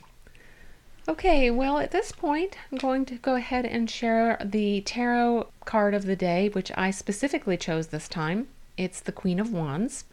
okay, 1.09 1.51
well, 1.51 1.79
at 1.79 1.90
this 1.90 2.12
point, 2.12 2.57
I'm 2.71 2.79
going 2.79 3.05
to 3.07 3.16
go 3.16 3.35
ahead 3.35 3.64
and 3.64 3.90
share 3.90 4.38
the 4.45 4.81
tarot 4.83 5.49
card 5.64 5.95
of 5.95 6.07
the 6.07 6.16
day, 6.16 6.49
which 6.49 6.73
I 6.77 6.90
specifically 6.90 7.57
chose 7.57 7.88
this 7.88 8.09
time. 8.09 8.49
It's 8.77 9.01
the 9.01 9.12
Queen 9.12 9.40
of 9.40 9.53
Wands. 9.53 10.05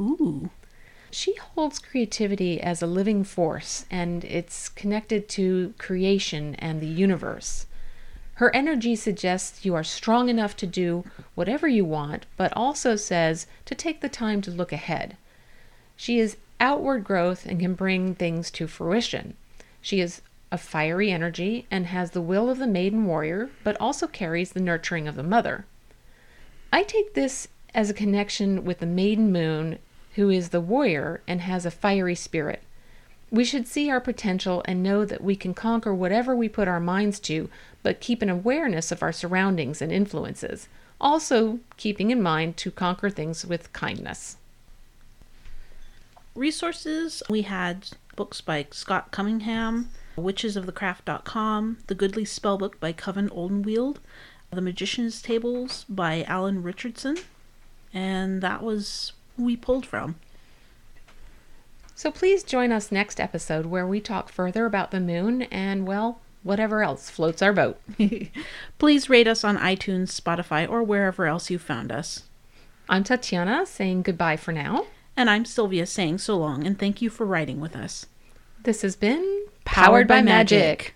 Ooh. 0.00 0.50
She 1.10 1.34
holds 1.36 1.78
creativity 1.78 2.60
as 2.60 2.82
a 2.82 2.86
living 2.86 3.24
force, 3.24 3.86
and 3.90 4.24
it's 4.24 4.68
connected 4.68 5.28
to 5.30 5.74
creation 5.78 6.54
and 6.56 6.80
the 6.80 6.86
universe. 6.86 7.66
Her 8.34 8.54
energy 8.54 8.94
suggests 8.94 9.64
you 9.64 9.74
are 9.74 9.82
strong 9.82 10.28
enough 10.28 10.56
to 10.58 10.66
do 10.66 11.04
whatever 11.34 11.66
you 11.66 11.84
want, 11.84 12.26
but 12.36 12.52
also 12.56 12.94
says 12.94 13.46
to 13.64 13.74
take 13.74 14.00
the 14.00 14.08
time 14.08 14.40
to 14.42 14.50
look 14.50 14.72
ahead. 14.72 15.16
She 15.96 16.20
is 16.20 16.36
outward 16.60 17.04
growth 17.04 17.46
and 17.46 17.60
can 17.60 17.74
bring 17.74 18.14
things 18.14 18.50
to 18.52 18.66
fruition. 18.66 19.36
She 19.80 20.00
is 20.00 20.22
a 20.50 20.58
fiery 20.58 21.10
energy 21.10 21.66
and 21.70 21.86
has 21.86 22.12
the 22.12 22.22
will 22.22 22.48
of 22.48 22.58
the 22.58 22.66
maiden 22.66 23.06
warrior, 23.06 23.50
but 23.64 23.76
also 23.80 24.06
carries 24.06 24.52
the 24.52 24.60
nurturing 24.60 25.06
of 25.06 25.14
the 25.14 25.22
mother. 25.22 25.66
I 26.72 26.82
take 26.82 27.14
this 27.14 27.48
as 27.74 27.90
a 27.90 27.94
connection 27.94 28.64
with 28.64 28.78
the 28.78 28.86
maiden 28.86 29.30
moon, 29.30 29.78
who 30.14 30.30
is 30.30 30.48
the 30.48 30.60
warrior 30.60 31.20
and 31.28 31.42
has 31.42 31.64
a 31.64 31.70
fiery 31.70 32.14
spirit. 32.14 32.62
We 33.30 33.44
should 33.44 33.66
see 33.66 33.90
our 33.90 34.00
potential 34.00 34.62
and 34.64 34.82
know 34.82 35.04
that 35.04 35.22
we 35.22 35.36
can 35.36 35.52
conquer 35.52 35.94
whatever 35.94 36.34
we 36.34 36.48
put 36.48 36.66
our 36.66 36.80
minds 36.80 37.20
to, 37.20 37.50
but 37.82 38.00
keep 38.00 38.22
an 38.22 38.30
awareness 38.30 38.90
of 38.90 39.02
our 39.02 39.12
surroundings 39.12 39.82
and 39.82 39.92
influences, 39.92 40.68
also 40.98 41.60
keeping 41.76 42.10
in 42.10 42.22
mind 42.22 42.56
to 42.58 42.70
conquer 42.70 43.10
things 43.10 43.44
with 43.44 43.72
kindness. 43.74 44.38
Resources 46.38 47.20
we 47.28 47.42
had 47.42 47.88
books 48.14 48.40
by 48.40 48.68
Scott 48.70 49.10
Cunningham, 49.10 49.90
witchesofthecraft.com, 50.16 51.78
The 51.88 51.94
Goodly 51.96 52.24
Spellbook 52.24 52.78
by 52.78 52.92
Coven 52.92 53.28
Oldenwilde, 53.30 53.96
The 54.52 54.60
Magician's 54.60 55.20
Tables 55.20 55.84
by 55.88 56.22
Alan 56.28 56.62
Richardson, 56.62 57.16
and 57.92 58.40
that 58.40 58.62
was 58.62 59.14
who 59.36 59.46
we 59.46 59.56
pulled 59.56 59.84
from. 59.84 60.14
So 61.96 62.12
please 62.12 62.44
join 62.44 62.70
us 62.70 62.92
next 62.92 63.18
episode 63.18 63.66
where 63.66 63.84
we 63.84 64.00
talk 64.00 64.28
further 64.28 64.64
about 64.64 64.92
the 64.92 65.00
moon 65.00 65.42
and, 65.42 65.88
well, 65.88 66.20
whatever 66.44 66.84
else 66.84 67.10
floats 67.10 67.42
our 67.42 67.52
boat. 67.52 67.80
Please 68.78 69.10
rate 69.10 69.26
us 69.26 69.42
on 69.42 69.58
iTunes, 69.58 70.16
Spotify, 70.16 70.70
or 70.70 70.84
wherever 70.84 71.26
else 71.26 71.50
you 71.50 71.58
found 71.58 71.90
us. 71.90 72.22
I'm 72.88 73.02
Tatiana 73.02 73.66
saying 73.66 74.02
goodbye 74.02 74.36
for 74.36 74.52
now. 74.52 74.86
And 75.18 75.28
I'm 75.28 75.44
Sylvia 75.44 75.84
saying 75.84 76.18
so 76.18 76.38
long 76.38 76.64
and 76.64 76.78
thank 76.78 77.02
you 77.02 77.10
for 77.10 77.26
writing 77.26 77.58
with 77.58 77.74
us. 77.74 78.06
This 78.62 78.82
has 78.82 78.94
been 78.94 79.46
Powered 79.64 80.06
by 80.06 80.22
Magic. 80.22 80.94